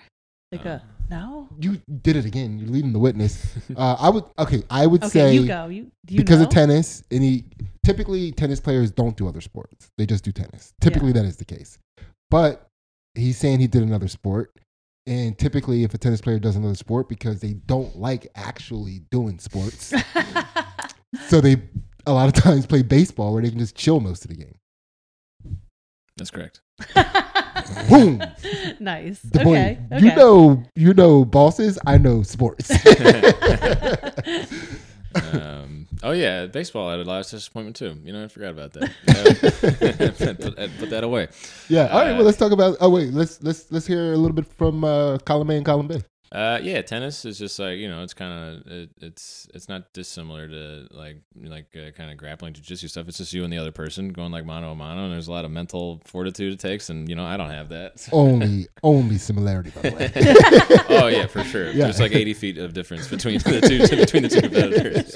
[0.51, 0.72] Like No.
[0.74, 1.47] a no?
[1.60, 2.58] You did it again.
[2.60, 3.56] You're leading the witness.
[3.76, 4.24] Uh, I would.
[4.38, 5.68] Okay, I would Okay, say you go.
[5.68, 6.45] You do you because know?
[6.45, 7.04] of tennis.
[7.12, 7.45] Any
[7.84, 9.89] typically tennis players don't do other sports.
[9.97, 10.74] They just do tennis.
[10.82, 11.78] Typically, that is the case.
[12.30, 12.68] But
[13.16, 14.51] he's saying he did another sport.
[15.06, 19.39] And typically, if a tennis player does another sport because they don't like actually doing
[19.39, 19.93] sports,
[21.28, 21.62] so they
[22.06, 24.56] a lot of times play baseball where they can just chill most of the game.
[26.18, 26.62] That's correct.
[27.89, 28.21] Boom.
[28.80, 29.19] nice.
[29.21, 29.80] The okay.
[29.91, 30.03] okay.
[30.05, 31.78] You know, you know bosses.
[31.86, 32.69] I know sports.
[35.34, 37.97] um, oh yeah, baseball I had a last disappointment too.
[38.03, 38.89] You know, I forgot about that.
[39.07, 40.34] Yeah.
[40.36, 41.28] put, that- put that away.
[41.69, 41.88] yeah.
[41.88, 42.11] All right.
[42.11, 42.78] Uh, Well, let's talk about.
[42.80, 43.13] Oh wait.
[43.13, 46.01] Let's let's let's hear a little bit from uh, column A and column B.
[46.34, 48.34] Uh, yeah, tennis is just like you know, it's kind
[48.65, 53.07] of it, it's it's not dissimilar to like like uh, kind of grappling jujitsu stuff.
[53.07, 55.31] It's just you and the other person going like mano a mano, and there's a
[55.31, 57.99] lot of mental fortitude it takes, and you know, I don't have that.
[57.99, 60.11] so- Only only similarity, by the way.
[61.03, 61.67] oh yeah, for sure.
[61.67, 61.84] Yeah.
[61.86, 65.15] There's like 80 feet of difference between the two between the two competitors.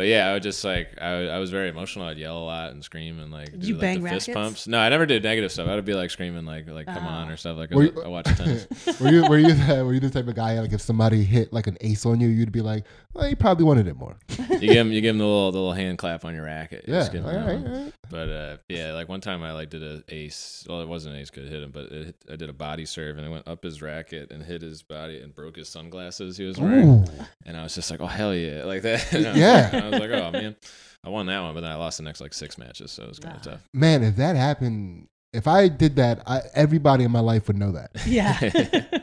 [0.00, 2.06] But yeah, I would just like I, I was very emotional.
[2.06, 4.66] I'd yell a lot and scream and like do you like bang the fist pumps.
[4.66, 5.68] No, I never did negative stuff.
[5.68, 7.32] I would be like screaming like like come on Oh.
[7.32, 8.66] or stuff like Were I, you- I watch tennis.
[9.00, 11.52] were you were you the, were you the type of guy like if somebody hit
[11.52, 14.16] like an ace on you, you'd be like, well, he probably wanted it more.
[14.48, 16.84] You give him you give him the little the little hand clap on your racket.
[16.88, 17.00] You Yeah.
[17.00, 17.72] just give All him that right, one.
[17.76, 17.92] all right.
[18.10, 20.64] But uh, yeah, like one time I like did a ace.
[20.68, 22.84] Well, it wasn't an ace, could hit him, but it hit, I did a body
[22.86, 26.36] serve and it went up his racket and hit his body and broke his sunglasses
[26.38, 26.88] he was wearing.
[26.88, 27.04] Ooh.
[27.44, 29.12] And I was just like, oh hell yeah, like that.
[29.12, 29.89] And I Yeah.
[29.92, 30.56] Like- I was like, oh man,
[31.04, 33.08] I won that one, but then I lost the next like six matches, so it
[33.08, 33.60] was kind of tough.
[33.72, 37.70] Man, if that happened, if I did that, I, everybody in my life would know
[37.72, 37.90] that.
[38.04, 38.36] Yeah.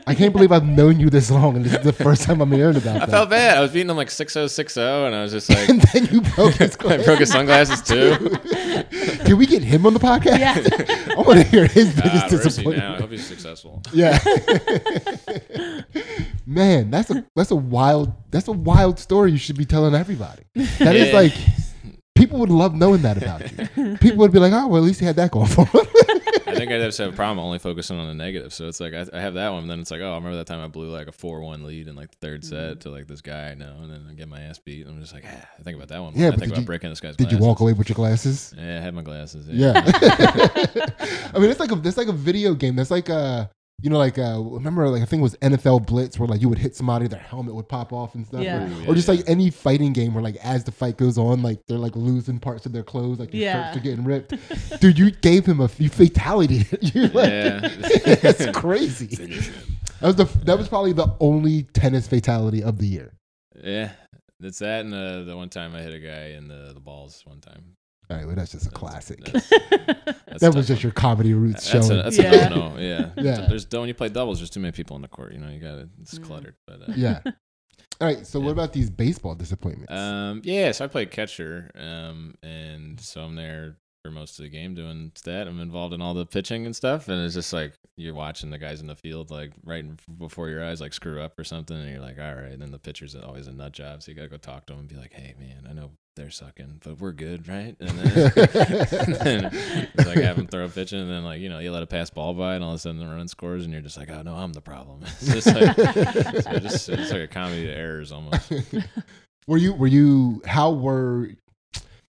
[0.06, 2.52] I can't believe I've known you this long, and this is the first time I'm
[2.52, 3.10] hearing about I that.
[3.10, 3.56] felt bad.
[3.56, 5.80] I was beating him like 6 0, 6 0, and I was just like, and
[5.80, 8.14] then you broke his I broke his sunglasses too.
[9.24, 10.38] Can we get him on the podcast?
[10.38, 11.14] Yeah.
[11.16, 12.94] I want to hear his biggest Ah, where is he now?
[12.94, 13.00] I disappointment.
[13.00, 13.82] hope he's successful.
[13.92, 14.18] Yeah.
[16.46, 20.42] Man, that's a that's a wild that's a wild story you should be telling everybody.
[20.78, 21.14] That is Yeah.
[21.14, 21.32] like
[22.18, 23.40] people would love knowing that about
[23.76, 23.96] you.
[23.98, 25.86] People would be like, "Oh, well, at least he had that going for him."
[26.46, 28.52] I think I just have a problem only focusing on the negative.
[28.52, 30.36] So it's like I, I have that one, and then it's like, oh, I remember
[30.38, 32.44] that time I blew like a four-one lead in like the third Mm.
[32.48, 34.86] set to like this guy I know, and then I get my ass beat.
[34.86, 36.14] And I'm just like, ah, I think about that one.
[36.16, 37.16] Yeah, I but think did about you- breaking this guy's.
[37.16, 38.52] Did you walk away with your glasses?
[38.56, 39.46] Yeah, I had my glasses.
[39.48, 39.72] Yeah.
[41.34, 42.76] I mean, it's like a it's like a video game.
[42.76, 43.50] That's like a
[43.80, 46.48] you know, like uh, remember, like I think it was NFL Blitz, where like you
[46.48, 48.64] would hit somebody, their helmet would pop off and stuff, Yeah.
[48.64, 51.16] or, Ooh, or just yeah, like any fighting game where like as the fight goes
[51.16, 53.66] on, like they're like losing parts of their clothes, like their Yeah.
[53.72, 54.34] shirts are getting ripped.
[54.80, 56.66] Dude, you gave him a you fatality.
[56.80, 57.60] you like, Yeah.
[58.22, 59.06] that's crazy.
[60.00, 63.12] That was the that was probably the only tennis fatality of the year.
[63.62, 63.92] Yeah,
[64.40, 67.22] that's that, and uh, the one time I hit a guy in the the balls
[67.26, 67.74] one time.
[68.10, 69.22] All right, well, that's just a classic.
[69.24, 72.00] That's, that's that was tough just your comedy roots That's showing.
[72.00, 72.46] a, that's Yeah.
[72.46, 72.78] a no, no.
[72.80, 73.10] Yeah.
[73.16, 73.46] Yeah.
[73.48, 75.32] There's when you play doubles, there's too many people in the court.
[75.32, 76.24] You know, you got to it's Mm.
[76.24, 76.54] cluttered.
[76.66, 77.20] But uh, yeah.
[77.26, 77.32] All
[78.00, 78.26] right.
[78.26, 78.46] So Yeah.
[78.46, 79.92] what about these baseball disappointments?
[79.92, 84.48] Um, yeah, so I played catcher, um, and so I'm there for most of the
[84.48, 85.48] game doing that.
[85.48, 88.58] I'm involved in all the pitching and stuff, and it's just like you're watching the
[88.58, 89.84] guys in the field, like right
[90.18, 92.52] before your eyes, like screw up or something, and you're like, all right.
[92.52, 94.78] And then the pitcher's always a nut job, so you gotta go talk to him
[94.80, 97.76] and be like, hey man, I know they're sucking, but we're good, right?
[97.80, 99.44] And then, and then
[99.94, 101.82] it's like have them throw a pitch, in, and then like you know you let
[101.82, 103.96] a pass ball by, and all of a sudden the run scores, and you're just
[103.96, 105.00] like, oh no, I'm the problem.
[105.20, 105.74] It's just like
[106.42, 108.52] so just it's like a comedy of errors almost.
[109.46, 111.30] were you were you how were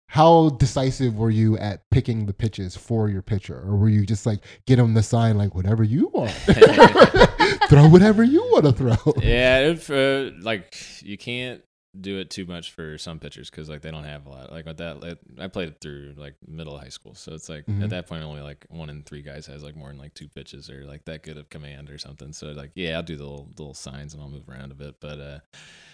[0.09, 4.26] how decisive were you at picking the pitches for your pitcher or were you just
[4.26, 6.32] like get him the sign like whatever you want
[7.68, 11.62] throw whatever you want to throw yeah, it, uh, like you can't
[11.99, 14.53] do it too much for some pitchers because like they don't have a lot.
[14.53, 17.82] Like with that, like, I played through like middle high school, so it's like Mhm.
[17.82, 20.28] at that point only like one in three guys has like more than like two
[20.28, 22.32] pitches or like that good of command or something.
[22.32, 24.74] So like yeah, I'll do the little, the little signs and I'll move around a
[24.76, 25.38] bit, but uh.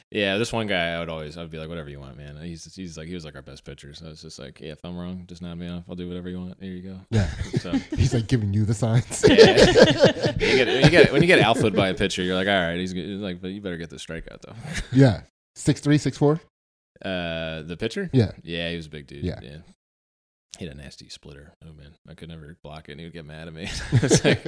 [0.09, 2.37] Yeah, this one guy, I would always, I'd be like, whatever you want, man.
[2.41, 3.93] He's, he's like, he was like our best pitcher.
[3.93, 5.83] So it's just like, yeah, if I'm wrong, just nod me off.
[5.89, 6.55] I'll do whatever you want.
[6.63, 7.01] Here you go.
[7.11, 7.27] yeah
[7.59, 9.35] So he's like giving you the signs yeah.
[10.39, 12.77] you get, when you get when you get by a pitcher, you're like, all right,
[12.79, 13.05] he's good.
[13.21, 14.55] like, but you better get the strikeout though.
[14.93, 15.23] yeah
[15.57, 16.41] six three six four
[17.05, 18.09] Uh, the pitcher?
[18.13, 19.25] yeah Yeah, he was a big dude.
[19.25, 19.41] Yeah.
[19.43, 19.59] Yeah.
[20.59, 21.53] He had a nasty splitter.
[21.63, 23.69] Oh man, I could never block it, and he would get mad at me.
[24.25, 24.43] like,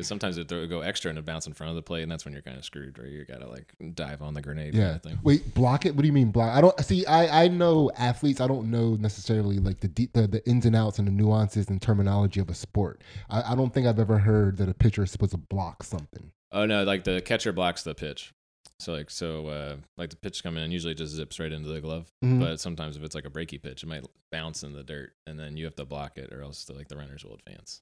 [0.00, 2.24] sometimes it would go extra and it bounce in front of the plate, and that's
[2.24, 4.74] when you're kind of screwed, where you gotta like dive on the grenade.
[4.74, 5.18] yeah Kind of thing.
[5.22, 8.40] wait block it what do you mean block i don't see i i know athletes
[8.40, 11.68] i don't know necessarily like the de- the, the ins and outs and the nuances
[11.68, 13.00] and terminology of a sport
[13.30, 16.32] I, I don't think i've ever heard that a pitcher is supposed to block something
[16.54, 18.32] Oh no, like the catcher blocks the pitch.
[18.82, 21.80] So like so uh like the pitch coming in usually just zips right into the
[21.80, 22.10] glove.
[22.24, 22.40] Mhm.
[22.40, 25.38] But sometimes if it's like a breaky pitch, it might bounce in the dirt, and
[25.38, 27.80] then you have to block it, or else the, like the runners will advance.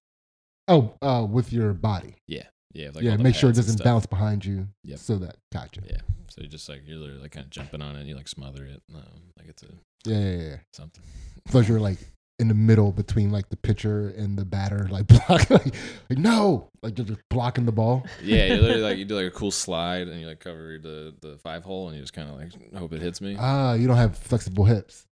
[0.68, 2.44] oh uh with your body Yeah,
[2.74, 4.98] yeah, like yeah make sure it doesn't bounce behind you Yep.
[4.98, 7.96] so that gotcha Yeah, so you just like you're literally like kind of jumping on
[7.96, 9.68] it, and you like smother it, um, like it's a
[10.04, 10.56] yeah yeah yeah, yeah.
[10.74, 11.02] something.
[11.50, 11.98] so you're like
[12.40, 15.74] in the middle between like the pitcher and the batter like block like,
[16.08, 19.26] like no like you're just blocking the ball Yeah, you literally like you do like
[19.26, 22.28] a cool slide, and you like cover the the five hole, and you just kind
[22.30, 23.36] of like hope it hits me.
[23.38, 25.06] ah you don't have flexible hips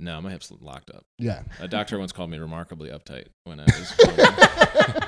[0.00, 1.04] no, my hips locked up.
[1.18, 5.04] yeah A doctor once called me remarkably uptight when I was.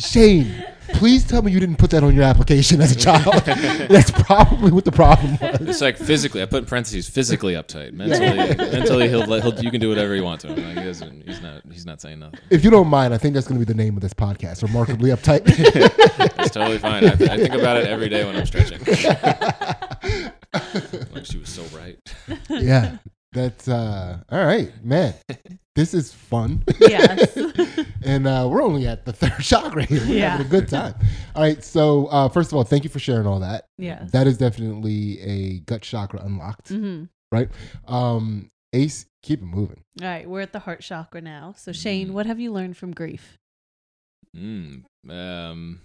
[0.00, 3.24] Shane, please tell me you didn't put that on your application as a child.
[3.44, 5.60] That's probably what the problem was.
[5.60, 6.42] It's like physically.
[6.42, 7.92] I put in parentheses physically uptight.
[7.92, 10.64] Mentally, mentally he'll, let, he'll you can do whatever you want to him.
[10.64, 11.26] Like he doesn't.
[11.26, 11.62] He's not.
[11.70, 12.40] He's not saying nothing.
[12.48, 14.62] If you don't mind, I think that's going to be the name of this podcast.
[14.62, 15.46] Remarkably uptight.
[16.40, 17.04] It's totally fine.
[17.04, 18.78] I, I think about it every day when I'm stretching.
[21.12, 21.98] like she was so right.
[22.48, 22.96] yeah,
[23.32, 25.14] that's uh, all right, man.
[25.76, 26.64] This is fun.
[26.80, 27.36] Yes.
[28.10, 30.00] And uh, we're only at the third chakra here.
[30.00, 30.30] We're Yeah.
[30.30, 30.94] having a good time.
[31.34, 31.62] All right.
[31.62, 33.66] So uh, first of all, thank you for sharing all that.
[33.78, 34.06] Yeah.
[34.12, 36.68] That is definitely a gut chakra unlocked.
[36.70, 37.48] hmm right?
[37.86, 39.82] Um, Ace, keep it moving.
[40.02, 41.54] All right, we're at the heart chakra now.
[41.56, 43.36] So Shane, what have you learned from grief?
[44.36, 45.80] Mm, um,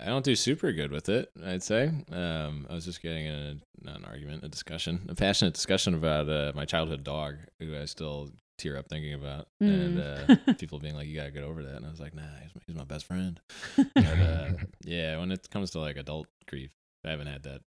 [0.00, 1.30] I don't do super good with it.
[1.44, 1.90] I'd say.
[2.10, 3.54] Um, I was just getting in a
[3.84, 7.84] not an argument, a discussion, a passionate discussion about uh, my childhood dog, who I
[7.84, 8.30] still
[8.60, 10.46] tear up thinking about, and Mm.
[10.48, 12.54] uh, people being like, "You gotta get over that," and I was like, "Nah, he's
[12.54, 13.40] my, he's my best friend."
[13.94, 14.50] But, uh,
[14.84, 16.70] yeah, when it comes to like adult grief,
[17.04, 17.60] I haven't had that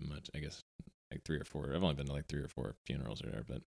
[0.00, 0.30] much.
[0.34, 0.62] I guess
[1.12, 1.72] like three or four.
[1.74, 3.60] I've only been to like three or four funerals or there, but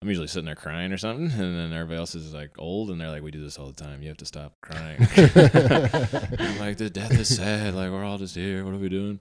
[0.00, 3.00] I'm usually sitting there crying or something, and then everybody else is like old, and
[3.00, 4.02] they're like, "We do this all the time.
[4.02, 7.74] You have to stop crying." I'm like, "The death is sad.
[7.74, 8.64] Like we're all just here.
[8.64, 9.20] What are we doing?"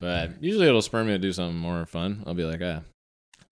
[0.00, 2.22] But usually it'll spur me to do something more fun.
[2.26, 2.82] I'll be like, "Ah,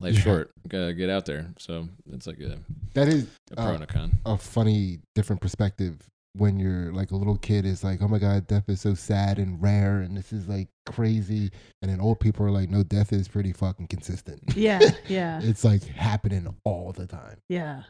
[0.03, 0.23] life's Yeah.
[0.25, 0.51] short.
[0.69, 2.59] Gotta get out there." So it's like a,
[2.95, 4.19] That is a pro Uh, and a con.
[4.27, 5.97] a funny, different perspective
[6.35, 9.39] when you're like a little kid is like, oh my God, death is so sad
[9.39, 11.51] and rare and this is like crazy.
[11.83, 14.41] And then old people are like, no, death is pretty fucking consistent.
[14.57, 17.83] Yeah, yeah, it's like happening all the time, yeah.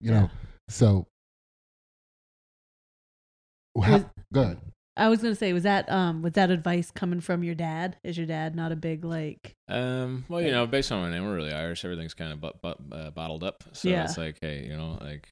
[0.00, 0.20] you Yeah.
[0.20, 0.30] know?
[0.68, 1.06] So,
[3.82, 4.58] how, Was- go ahead.
[4.98, 7.96] I was gonna say, was that um was that advice coming from your dad?
[8.04, 9.56] Is your dad not a big like?
[9.68, 11.84] Um, well, you know, based on my name, we're really Irish.
[11.84, 13.64] Everything's kind of but, but, uh, bottled up.
[13.72, 14.04] So Yeah.
[14.04, 15.28] it's like, hey, you know, like,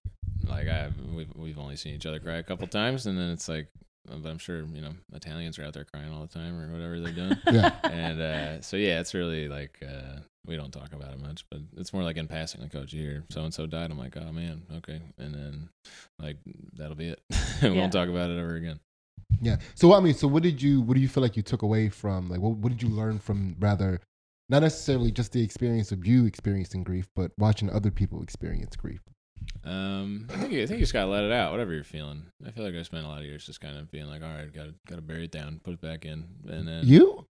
[0.46, 3.48] like I we've we've only seen each other cry a couple times, and then it's
[3.48, 3.68] like,
[4.10, 6.70] uh, but I'm sure you know Italians are out there crying all the time or
[6.72, 7.36] whatever they're doing.
[7.52, 7.74] Yeah.
[7.84, 11.60] and uh, so yeah, it's really like uh, we don't talk about it much, but
[11.76, 13.90] it's more like in passing, like, oh, did you hear so and so died?
[13.90, 15.68] I'm like, oh man, okay, and then
[16.20, 16.36] like
[16.74, 17.20] that'll be it.
[17.62, 17.74] we Yeah.
[17.80, 18.78] won't talk about it ever again.
[19.40, 19.56] Yeah.
[19.74, 21.88] So I mean, so what did you what do you feel like you took away
[21.88, 24.00] from like what what did you learn from rather
[24.48, 29.00] not necessarily just the experience of you experiencing grief, but watching other people experience grief?
[29.64, 32.26] Um, I think you, I think you just gotta let it out, whatever you're feeling.
[32.46, 34.28] I feel like I spent a lot of years just kind of being like, all
[34.28, 37.26] right, gotta gotta bury it down, put it back in, and then You?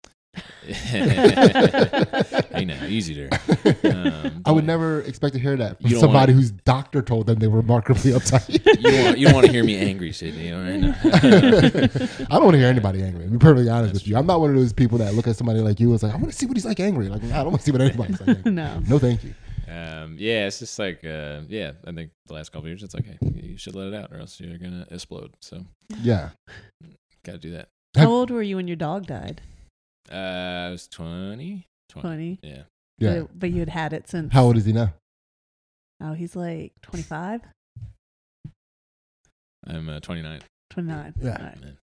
[0.67, 3.29] Hey now, easy there.
[3.85, 7.27] Um, I would never expect to hear that from You somebody wanna- whose doctor told
[7.27, 8.49] them they were remarkably uptight.
[8.49, 8.59] You
[8.91, 10.53] don't want you don't want to hear me angry, Sydney.
[10.53, 10.85] All right.
[11.15, 13.25] I don't want to hear anybody angry.
[13.25, 15.37] To be perfectly honest with you, I'm not one of those people that look at
[15.37, 17.35] somebody like you and say, "I want to see what he's like angry." Like, nah,
[17.41, 18.29] I don't want to see what anybody's like.
[18.37, 18.53] Angry.
[18.53, 18.81] no.
[18.89, 19.35] No, thank you.
[19.69, 22.95] Um, yeah, it's just like, uh, yeah, I think the last couple of years, it's
[22.95, 25.33] like, hey, you should let it out, or else you're gonna explode.
[25.41, 25.65] So,
[26.03, 26.31] Yeah.
[27.25, 27.69] gotta do that.
[27.97, 29.41] How old were you when your dog died?
[30.11, 31.67] Uh, I was 20.
[31.89, 32.03] 20.
[32.09, 32.39] Twenty.
[32.43, 32.63] Yeah.
[32.99, 33.21] Yeah.
[33.21, 34.33] But, but you had had it since.
[34.33, 34.93] How old is he now?
[36.03, 37.41] Oh, he's like 25,
[39.67, 40.41] I'm uh, 29.
[40.71, 41.15] 29.
[41.21, 41.31] Yeah.
[41.31, 41.45] All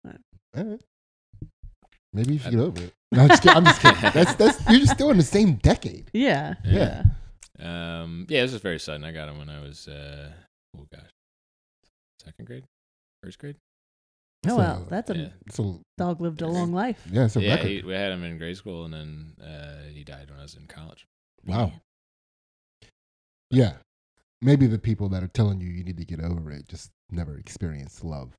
[0.05, 0.18] right.
[0.57, 0.82] All right.
[2.13, 2.93] Maybe you should get over it.
[3.13, 3.57] No, I'm just kidding.
[3.57, 4.11] I'm just kidding.
[4.13, 6.09] That's that's you're just still in the same decade.
[6.11, 6.55] Yeah.
[6.65, 7.03] Yeah.
[7.57, 9.05] Um, yeah, it was just very sudden.
[9.05, 10.30] I got him when I was, uh,
[10.78, 11.09] oh gosh,
[12.22, 12.65] second grade,
[13.24, 13.55] first grade.
[14.48, 15.28] Oh, So, well, that's a yeah.
[15.52, 17.06] So dog lived a long life.
[17.12, 17.68] yeah, it's a yeah, record.
[17.70, 20.56] he, we had him in grade school, and then uh, he died when I was
[20.56, 21.06] in college.
[21.45, 21.72] Wow.
[23.52, 23.74] Yeah.
[24.41, 27.38] Maybe the people that are telling you you need to get over it just never
[27.38, 28.34] experienced love.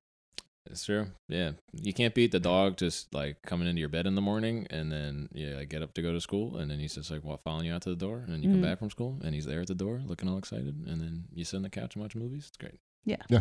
[0.71, 1.07] It's true.
[1.31, 4.67] Yeah, you can't beat the dog just like coming into your bed in the morning,
[4.69, 7.25] and then yeah, like, get up to go to school, and then he's just like
[7.25, 8.53] what, following you out to the door, and then you Mhm.
[8.53, 11.25] come back from school, and he's there at the door, looking all excited, and then
[11.33, 12.49] you sit on the couch and watch movies.
[12.49, 12.79] It's great.
[13.07, 13.17] Yeah.
[13.31, 13.41] Yeah.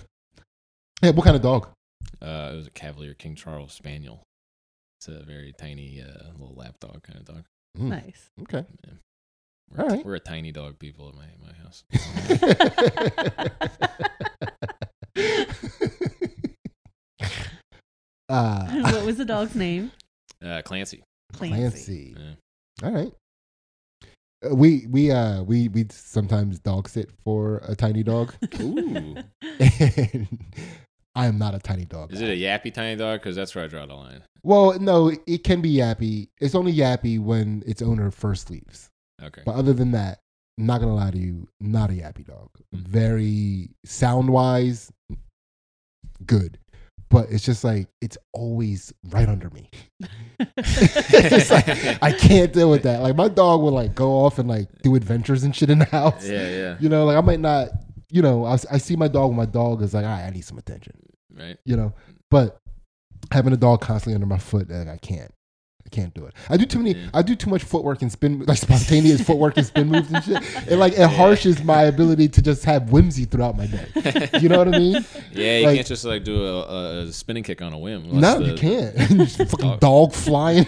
[1.02, 1.68] Hey, what kind of dog?
[2.22, 4.24] Uh, it was a Cavalier King Charles Spaniel.
[5.00, 7.46] It's a very tiny uh, little lap dog kind of dog.
[7.78, 8.30] Mm, Nice.
[8.42, 8.66] Okay.
[9.70, 11.84] We're, All a- we're a tiny dog people at my my house.
[18.30, 19.92] uh, what was the dog's name?
[20.44, 21.04] Uh, Clancy.
[21.34, 22.16] Clancy.
[22.18, 22.34] Yeah.
[22.88, 23.12] All right.
[24.46, 29.16] Uh, we we uh we we sometimes dog sit for a tiny dog, Ooh.
[29.60, 30.28] and
[31.18, 32.14] I am not a tiny dog.
[32.14, 32.28] Is guy.
[32.28, 33.20] it a yappy tiny dog?
[33.20, 34.22] Because that's where I draw the line.
[34.44, 36.30] Well, no, it can be yappy.
[36.40, 38.92] It's only yappy when its owner first leaves.
[39.24, 39.42] Okay.
[39.44, 40.20] But other than that,
[40.60, 42.50] I'm not gonna lie to you, not a yappy dog.
[42.76, 42.80] Mm.
[42.80, 44.92] Very sound wise,
[46.24, 46.60] good.
[47.10, 49.72] But it's just like it's always right under me.
[50.40, 51.68] it's like
[52.04, 53.02] I can't deal with that.
[53.02, 55.86] Like my dog will like go off and like do adventures and shit in the
[55.86, 56.30] house.
[56.30, 56.78] Yeah, yeah.
[56.80, 57.70] You know, like I might not.
[58.10, 59.30] You know, I, I see my dog.
[59.30, 60.94] when My dog is like, all right, I need some attention.
[61.38, 61.58] Right.
[61.66, 61.94] You know,
[62.32, 62.60] But
[63.32, 65.32] having a dog constantly under my foot, like, I can't.
[65.88, 66.34] I can't do it.
[66.50, 66.96] I do too many.
[67.00, 67.10] Yeah.
[67.14, 70.44] I do too much footwork and spin, like spontaneous footwork and spin moves and shit.
[70.70, 74.30] It like it harshes my ability to just have whimsy throughout my day.
[74.42, 75.06] You know what I mean?
[75.32, 78.20] Yeah, you Like- can't just like do a, a spinning kick on a whim.
[78.20, 78.96] No, unless you can't.
[79.28, 79.80] Just fucking Dog.
[79.80, 80.66] dog flying.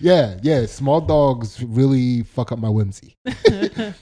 [0.00, 0.66] yeah, yeah.
[0.66, 3.16] Small dogs really fuck up my whimsy,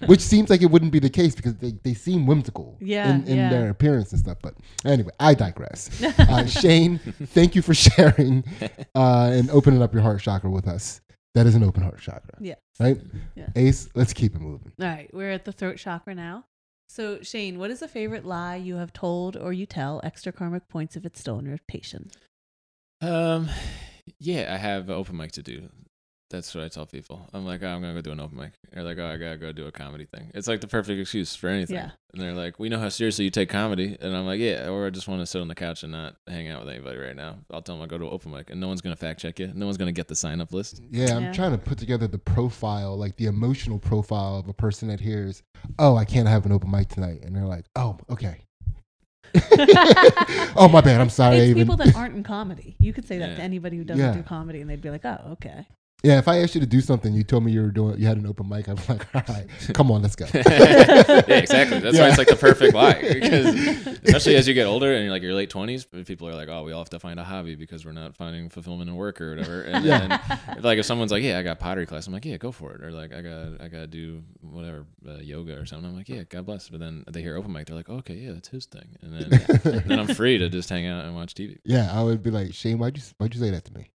[0.07, 3.25] which seems like it wouldn't be the case because they, they seem whimsical Yeah, in,
[3.27, 3.49] in yeah.
[3.51, 4.39] their appearance and stuff.
[4.43, 4.55] But
[4.85, 5.91] anyway, I digress.
[6.19, 8.45] Uh, Shane, thank you for sharing
[8.95, 11.01] uh, and opening up your heart chakra with us.
[11.35, 12.37] That is an open heart chakra.
[12.41, 12.55] Yeah.
[12.79, 13.01] Right?
[13.35, 13.49] Yeah.
[13.57, 14.73] Ace, let's keep it moving.
[14.81, 16.45] All right, we're at the throat chakra now.
[16.89, 20.01] So, Shane, what is a favorite lie you have told or you tell?
[20.05, 22.11] Extra karmic points if it's still in rotation.
[23.01, 23.49] Um,
[24.19, 25.71] yeah, I have open mic to do.
[26.35, 27.29] That's what I tell people.
[27.33, 28.53] I'm like, oh, I'm gonna go do an open mic.
[28.73, 30.33] They're like, oh, I gotta go do a comedy thing.
[30.35, 31.77] It's like the perfect excuse for anything.
[31.77, 31.91] Yeah.
[32.13, 34.87] And they're like, we know how seriously you take comedy, and I'm like, yeah, or
[34.87, 37.15] I just want to sit on the couch and not hang out with anybody right
[37.15, 37.37] now.
[37.53, 39.53] I'll tell them I go to open mic, and no one's gonna fact check you.
[39.55, 40.81] No one's gonna get the sign up list.
[40.91, 41.33] Yeah, I'm Yeah.
[41.33, 45.43] trying to put together the profile, like the emotional profile of a person that hears,
[45.79, 48.41] "Oh, I can't have an open mic tonight," and they're like, "Oh, okay."
[50.57, 51.01] oh, my bad.
[51.01, 51.37] I'm sorry.
[51.39, 52.77] It's even- people that aren't in comedy.
[52.79, 53.37] You could say that Yeah.
[53.37, 54.13] to anybody who doesn't Yeah.
[54.15, 55.67] do comedy, and they'd be like, "Oh, okay."
[56.05, 58.07] Yeah, if I asked you to do something, you told me you were doing, you
[58.07, 58.69] had an open mic.
[58.69, 60.27] I'm like, all right, come on, let's go.
[60.35, 61.81] yeah, exactly.
[61.81, 63.01] That's why it's like the perfect lie.
[63.01, 66.49] Because especially as you get older and you're like your late twenties, people are like,
[66.49, 69.21] "Oh, we all have to find a hobby because we're not finding fulfillment in work
[69.21, 69.99] or whatever." And Yeah.
[70.07, 70.21] then,
[70.59, 72.75] if, like, if someone's like, "Yeah, I got pottery class," I'm like, "Yeah, go for
[72.75, 75.97] it." Or like, "I got, I got to do whatever uh, yoga or something." I'm
[75.97, 78.49] like, "Yeah, God bless." But then they hear open mic, they're like, "Okay, yeah, that's
[78.49, 81.59] his thing," and then then I'm free to just hang out and watch TV.
[81.65, 83.89] Yeah, I would be like, Shane, why'd you why'd you say that to me?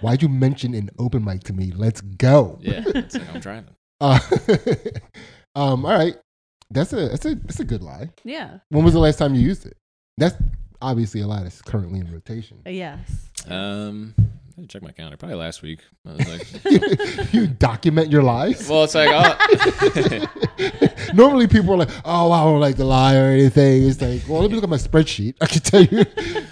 [0.00, 1.72] why'd you mention an open mic to me?
[1.74, 2.58] Let's go.
[2.60, 3.74] Yeah, it's like I'm driving.
[4.00, 4.18] Uh,
[5.54, 6.16] um, all right,
[6.70, 8.10] that's a that's a that's a good lie.
[8.24, 8.58] Yeah.
[8.70, 9.76] When was the last time you used it?
[10.18, 10.36] That's
[10.80, 12.58] obviously a lie that's currently in rotation.
[12.66, 13.28] Uh, Yes.
[13.48, 14.14] Um,
[14.56, 15.16] I had to check my calendar.
[15.16, 15.80] Probably last week.
[16.06, 18.68] I was like, you document your lies.
[18.68, 20.26] well, it's like, oh.
[21.14, 24.40] Normally, people are like, "Oh, I don't like to lie or anything." It's like, well,
[24.40, 25.34] let me look at my spreadsheet.
[25.40, 26.04] I can tell you.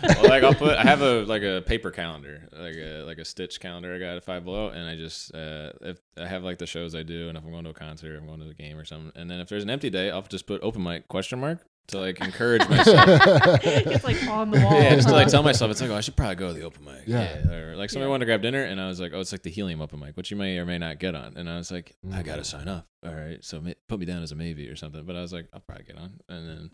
[0.02, 3.24] well, like I'll put I have a like a paper calendar, like a like a
[3.24, 6.58] stitch calendar I got at Five Below, and I just uh if I have like
[6.58, 8.54] the shows I do, and if I'm going to a concert, I'm going to a
[8.54, 11.08] game or something, and then if there's an empty day, I'll just put open mic
[11.08, 13.04] question mark to like encourage myself.
[13.64, 14.72] it's like on the wall.
[14.80, 16.62] Yeah, just to like tell myself, it's like, oh, I should probably go to the
[16.62, 17.02] open mic.
[17.06, 17.48] Yeah.
[17.50, 18.10] Or like somebody Yeah.
[18.10, 20.16] wanted to grab dinner, and I was like, oh, it's like the helium open mic,
[20.16, 21.36] which you may or may not get on.
[21.36, 22.24] And I was like, I Mm.
[22.24, 22.86] gotta sign up.
[23.04, 25.04] All right, so put me down as a maybe or something.
[25.04, 26.70] But I was like, I'll probably get on, and then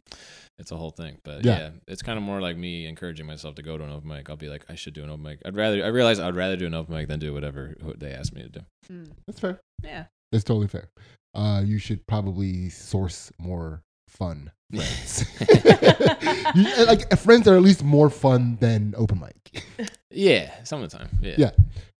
[0.59, 1.19] it's a whole thing.
[1.25, 1.59] But Yeah.
[1.59, 4.29] yeah, it's kind of more like me encouraging myself to go to an open mic.
[4.29, 5.39] I'll be like, I should do an open mic.
[5.47, 5.83] I'd rather.
[5.85, 8.43] I realize I'd rather do an open mic than do whatever who they ask me
[8.43, 8.61] to do.
[8.93, 9.61] Mm, That's fair.
[9.83, 10.05] yeah.
[10.33, 10.89] That's totally fair.
[11.35, 13.83] Uh, you should probably source more
[14.17, 15.25] fun friends.
[16.55, 19.63] You- like friends that are at least more fun than open mic.
[20.11, 21.09] yeah, some of the time.
[21.21, 21.35] Yeah.
[21.39, 21.51] Yeah.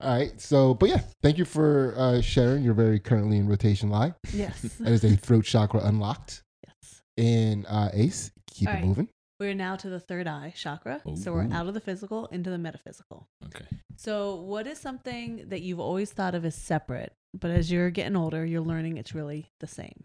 [0.01, 0.41] All right.
[0.41, 4.15] So, but yeah, thank you for uh, sharing your very currently in rotation lie.
[4.33, 4.63] Yes.
[4.81, 6.43] That is a throat chakra unlocked.
[6.67, 7.01] yes.
[7.19, 8.85] And uh, Ace, keep All it right.
[8.87, 9.09] moving.
[9.39, 11.03] We're now to the third eye chakra.
[11.17, 13.27] So we're out of the physical into the metaphysical.
[13.45, 13.67] Okay.
[13.99, 18.17] So, what is something that you've always thought of as separate, but as you're getting
[18.17, 20.05] older, you're learning it's really the same?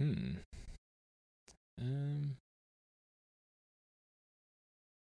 [0.00, 0.36] Hmm.
[1.80, 2.36] Um.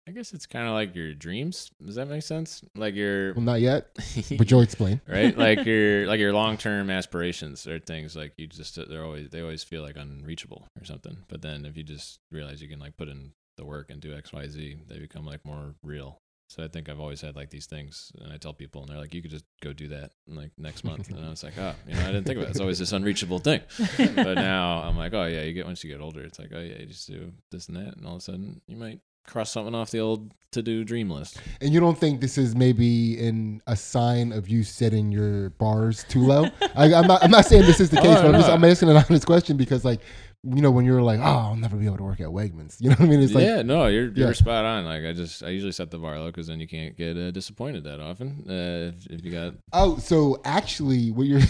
[0.08, 1.70] I guess it's kind of like your dreams.
[1.84, 2.62] Does that make sense?
[2.74, 3.90] Like your Well, not yet,
[4.36, 5.00] but you'll explain.
[5.06, 9.40] right like your like your long-term aspirations are things like you just they're always they
[9.40, 12.96] always feel like unreachable or something but then if you just realize you can like
[12.96, 16.18] put in the work and do xyz they become like more real
[16.50, 18.98] so i think i've always had like these things and i tell people and they're
[18.98, 21.72] like you could just go do that like next month and i was like oh
[21.86, 23.60] you know i didn't think about it it's always this unreachable thing
[24.16, 26.60] but now i'm like oh yeah you get once you get older it's like oh
[26.60, 29.50] yeah you just do this and that and all of a sudden you might cross
[29.52, 33.62] something off the old to-do dream list And you don't think this is maybe in
[33.68, 36.46] a sign of you setting your bars too low?
[36.74, 37.22] I, I'm not.
[37.22, 38.48] I'm not saying this is the Oh, case, but I'm just.
[38.48, 40.00] I'm asking an honest question because, like,
[40.42, 42.76] you know, when you're like, oh, I'll never be able to work at Wegmans.
[42.80, 43.20] You know what I mean?
[43.20, 44.32] It's like, yeah, no, you're you're Yeah.
[44.32, 44.84] spot on.
[44.86, 47.30] Like I just I usually set the bar low because then you can't get uh,
[47.30, 48.44] disappointed that often.
[48.48, 51.40] Uh, if, if you got oh, so actually, what you're.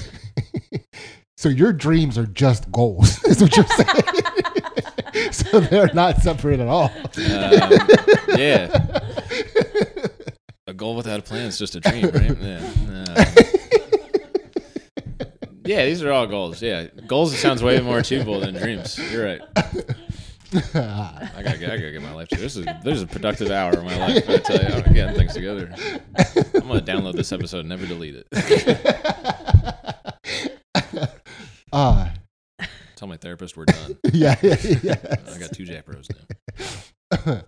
[1.37, 3.23] so your dreams are just goals.
[3.31, 5.33] Is what you're saying.
[5.33, 6.91] so they're not separate at all.
[6.95, 7.79] um,
[8.37, 8.99] yeah,
[10.67, 12.37] a goal without a plan is just a dream, right?
[12.39, 12.73] Yeah.
[12.91, 13.25] Uh,
[15.71, 16.61] yeah, these are all goals.
[16.61, 18.99] Yeah, goals sounds way more achievable than dreams.
[19.13, 19.41] You're right.
[20.53, 22.43] I gotta, get, I gotta get my life together.
[22.43, 24.29] This is this is a productive hour of my life.
[24.29, 25.73] I tell you, I'm getting things together.
[26.19, 28.27] I'm gonna download this episode and never delete it.
[31.73, 32.13] Ah,
[32.97, 33.97] Tell my therapist we're done.
[34.13, 34.97] yeah, yeah, yeah.
[35.33, 37.43] I got two Jack Bros now.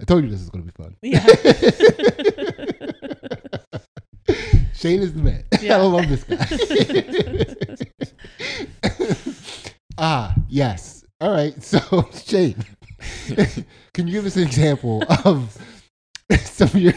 [0.00, 0.96] I told you this is going to be fun.
[1.02, 1.20] Yeah.
[4.74, 5.44] Shane is the man.
[5.60, 5.76] Yeah.
[5.76, 6.36] I love this guy.
[9.98, 11.04] ah, yes.
[11.20, 11.54] All right.
[11.62, 12.64] So, Shane,
[13.94, 15.56] can you give us an example of
[16.40, 16.92] some of your.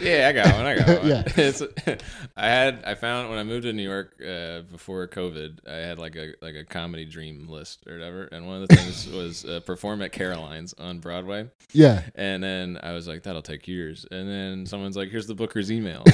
[0.00, 0.66] yeah, I got one.
[0.66, 1.08] I got one.
[1.08, 1.96] Yeah.
[2.36, 5.98] I had I found when I moved to New York uh, before COVID, I had
[5.98, 9.44] like a like a comedy dream list or whatever, and one of the things was
[9.44, 11.48] uh, perform at Caroline's on Broadway.
[11.72, 12.02] Yeah.
[12.14, 14.06] And then I was like, that'll take years.
[14.10, 16.04] And then someone's like, here's the Booker's email.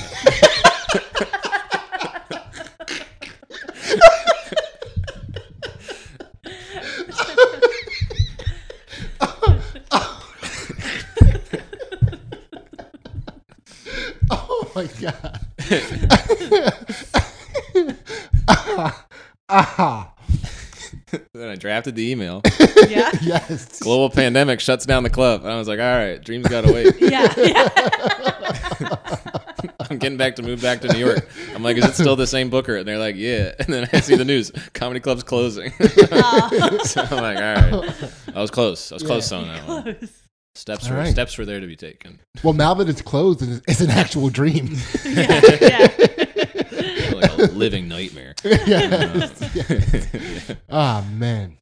[14.31, 15.41] Oh my god.
[18.47, 19.07] ah,
[19.49, 20.15] ah,
[21.33, 22.43] then I drafted the email.
[22.89, 23.11] yeah.
[23.21, 23.81] yes.
[23.81, 25.43] Global pandemic shuts down the club.
[25.43, 26.95] And I was like, all right, dreams gotta wait.
[27.01, 27.33] Yeah.
[27.37, 27.69] Yeah.
[29.91, 31.29] I'm getting back to move back to New York.
[31.55, 32.77] I'm like, is it still the same Booker?
[32.77, 33.55] And they're like, yeah.
[33.59, 35.73] And then I see the news, comedy club's closing.
[35.73, 38.13] so I'm like, all right.
[38.35, 38.93] I was close.
[38.93, 40.09] I was close on that one.
[40.59, 40.79] Close.
[40.79, 41.13] Steps were right.
[41.13, 42.19] steps were there to be taken.
[42.43, 44.77] Well, now that it's closed, it's, it's an actual dream.
[45.05, 45.41] Yeah.
[45.61, 47.11] Yeah.
[47.15, 48.35] like a living nightmare.
[48.45, 49.51] yes.
[49.55, 50.49] yes.
[50.49, 50.55] Yeah.
[50.69, 51.59] Ah, man.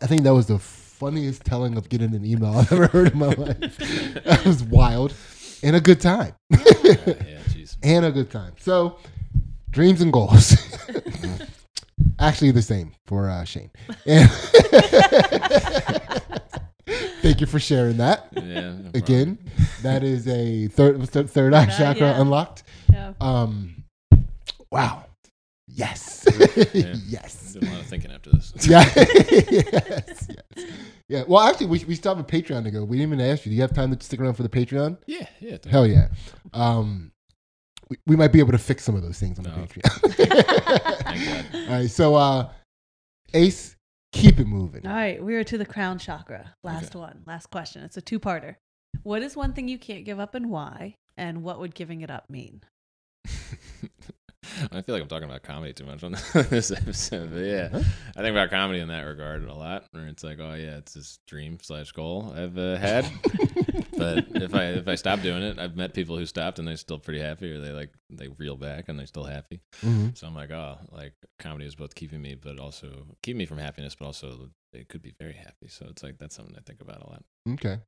[0.00, 3.18] I think that was the funniest telling of getting an email I've ever heard in
[3.18, 3.76] my life.
[4.24, 5.14] That was wild
[5.62, 6.34] and a good time.
[6.50, 6.58] yeah,
[7.50, 7.76] jeez.
[7.82, 8.54] and a good time.
[8.60, 8.98] So,
[9.70, 10.56] dreams and goals.
[12.18, 13.70] Actually, the same for uh, Shane.
[14.06, 14.30] And
[17.22, 18.28] Thank you for sharing that.
[18.34, 18.42] Yeah.
[18.72, 18.90] no.
[18.94, 19.38] Again,
[19.82, 22.20] that is a third third eye Third eye, chakra yeah.
[22.20, 22.64] unlocked.
[22.92, 23.12] Yeah.
[23.20, 23.84] Um,
[24.70, 25.04] wow.
[25.68, 26.24] Yes.
[26.74, 26.94] Yeah.
[27.06, 27.52] yes.
[27.54, 28.52] Did a lot of thinking after this.
[28.68, 28.84] Yeah.
[28.96, 30.28] yes.
[30.28, 30.66] Yes.
[31.08, 31.24] Yeah.
[31.26, 32.84] Well, actually, we, we still have a Patreon to go.
[32.84, 33.50] We didn't even ask you.
[33.50, 34.98] Do you have time to stick around for the Patreon?
[35.06, 35.58] Yeah, yeah.
[35.70, 36.08] Hell yeah.
[36.52, 37.12] Um,
[37.88, 39.82] we, we might be able to fix some of those things on the Patreon.
[41.04, 41.68] Thank God.
[41.68, 41.90] All right.
[41.90, 42.50] So, uh,
[43.34, 43.76] Ace,
[44.12, 44.86] keep it moving.
[44.86, 46.54] All right, we are to the crown chakra.
[46.62, 46.98] Last Okay.
[46.98, 47.82] one, last question.
[47.82, 48.56] It's a two-parter.
[49.02, 50.94] What is one thing you can't give up and why?
[51.16, 52.62] And what would giving it up mean?
[54.70, 56.12] I feel like I'm talking about comedy too much on
[56.50, 59.84] this episode, but yeah, I think about comedy in that regard a lot.
[59.92, 63.10] Where it's like, oh yeah, it's this dream slash goal I've uh, had,
[63.96, 66.76] but if I if I stop doing it, I've met people who stopped and they're
[66.76, 69.60] still pretty happy, or they like they reel back and they're still happy.
[69.82, 70.16] Mhm.
[70.16, 73.58] So I'm like, oh, like comedy is both keeping me, but also keeping me from
[73.58, 75.68] happiness, but also it could be very happy.
[75.68, 77.24] So it's like that's something I think about a lot.
[77.54, 77.78] Okay.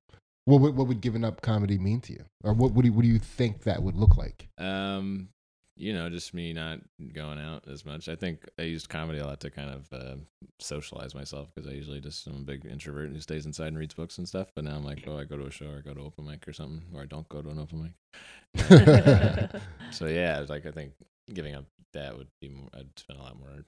[0.47, 2.25] What would, what would giving up comedy mean to you?
[2.43, 4.49] Or what, what, do you, what do you think that would look like?
[4.59, 5.29] Um,
[5.77, 6.79] you know, just me not
[7.13, 8.09] going out as much.
[8.09, 10.17] I think I used comedy a lot to kind of uh,
[10.61, 13.95] socialize myself because I usually just am a big introvert who stays inside and reads
[13.95, 14.49] books and stuff.
[14.55, 16.27] But now I'm like, oh, I go to a show or I go to open
[16.27, 18.71] mic or something, or I don't go to an open mic.
[18.71, 19.59] Uh,
[19.91, 20.93] so yeah, it's like I think
[21.33, 22.69] giving up that would be more.
[22.75, 23.65] I'd spend a lot more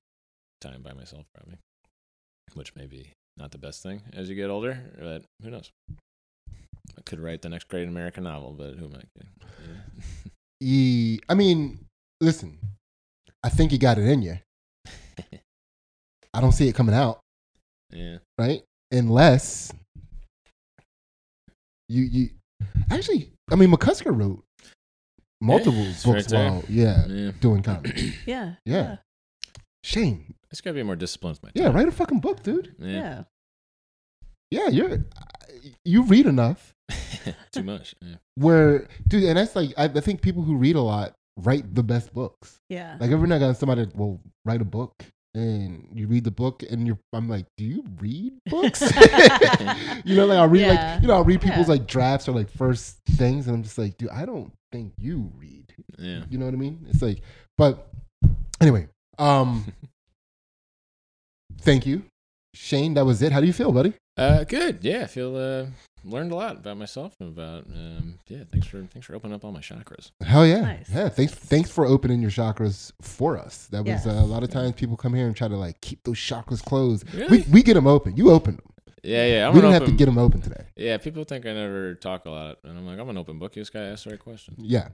[0.61, 1.59] time by myself probably,
[2.55, 5.71] which may be not the best thing as you get older, but who knows.
[6.97, 9.33] I could write the next great American novel, but who am I kidding?
[9.67, 10.31] Yeah.
[10.61, 11.86] E, I mean,
[12.21, 12.59] listen,
[13.43, 14.39] I think you got it in you.
[16.35, 17.21] I don't see it coming out,
[17.91, 18.19] yeah.
[18.39, 18.63] right?
[18.93, 19.73] Unless
[21.89, 22.29] you you
[22.91, 24.43] actually, I mean, McCusker wrote
[25.41, 27.31] multiple it's books right while yeah Yeah.
[27.41, 28.15] doing comedy.
[28.27, 28.55] Yeah.
[28.65, 28.97] Yeah.
[29.85, 30.35] Shame.
[30.51, 32.75] It's gotta be more disciplined with my yeah, write a fucking book, dude.
[32.79, 32.91] Yeah.
[32.91, 33.23] Yeah.
[34.51, 35.05] Yeah, you're
[35.85, 36.73] you read enough
[37.53, 37.95] Too much.
[38.01, 38.17] Yeah.
[38.37, 41.83] where, dude, and that's like I, I think people who read a lot write the
[41.83, 42.59] best books.
[42.71, 42.97] Yeah.
[43.01, 46.63] Like every now and again, somebody will write a book and you read the book
[46.69, 48.81] and you're I'm like, do you read books?
[50.05, 50.93] you know, like I'll read Yeah.
[50.95, 51.75] like you know, I'll read people's Yeah.
[51.75, 55.31] like drafts or like first things and I'm just like, dude, I don't think you
[55.37, 55.75] read.
[55.99, 56.25] Yeah.
[56.31, 56.87] You know what I mean?
[56.89, 57.21] It's like
[57.59, 57.87] but
[58.61, 59.67] anyway, um
[61.61, 62.03] thank you.
[62.55, 63.33] Shane, that was it.
[63.33, 63.93] How do you feel, buddy?
[64.17, 64.79] Uh, good.
[64.83, 65.67] Yeah, I feel uh
[66.07, 68.45] learned a lot about myself and about um yeah.
[68.51, 70.11] Thanks for thanks for opening up all my chakras.
[70.23, 70.61] Hell yeah.
[70.61, 70.89] Nice.
[70.91, 71.09] Yeah.
[71.09, 73.67] Thanks thanks for opening your chakras for us.
[73.69, 74.07] That was Yes.
[74.07, 76.63] uh, a lot of times people come here and try to like keep those chakras
[76.65, 77.13] closed.
[77.15, 77.39] Really?
[77.39, 78.17] We we get them open.
[78.17, 78.65] You open them.
[79.03, 79.47] Yeah, yeah.
[79.49, 80.65] I'm we an didn't have to get them open today.
[80.77, 83.55] Yeah, people think I never talk a lot, and I'm like, I'm an open book.
[83.55, 84.57] You just gotta ask the right questions.
[84.61, 84.89] Yeah.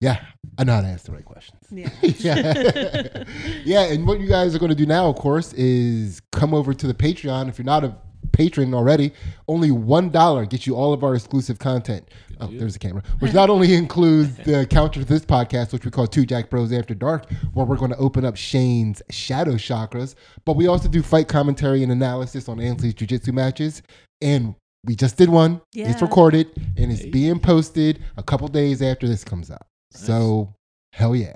[0.00, 0.20] Yeah.
[0.58, 1.60] I know how to ask the right questions.
[1.70, 1.88] Yeah.
[2.02, 3.24] yeah.
[3.64, 3.92] yeah.
[3.92, 6.86] And what you guys are going to do now, of course, is come over to
[6.88, 7.48] the Patreon.
[7.48, 7.96] If you're not a
[8.32, 9.12] patron already,
[9.48, 12.08] only one dollar gets you all of our exclusive content.
[12.40, 15.90] Oh, there's a camera, which not only includes the counter to this podcast, which we
[15.90, 20.14] call Two Jack Bros After Dark, where we're going to open up Shane's shadow chakras,
[20.44, 23.82] but we also do fight commentary and analysis on Ansley's jiu-jitsu matches,
[24.20, 24.54] and
[24.84, 25.60] we just did one.
[25.74, 29.66] It's recorded and it's being posted a couple days after this comes out.
[29.94, 30.04] Nice.
[30.04, 30.54] So
[30.92, 31.34] hell yeah.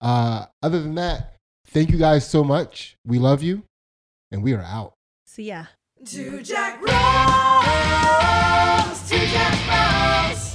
[0.00, 1.36] Uh, other than that,
[1.68, 2.96] thank you guys so much.
[3.06, 3.62] We love you,
[4.32, 4.94] and we are out.
[5.26, 5.66] See yeah.
[6.04, 6.90] Two Jack Bros.
[9.08, 10.51] Two Jack Bros.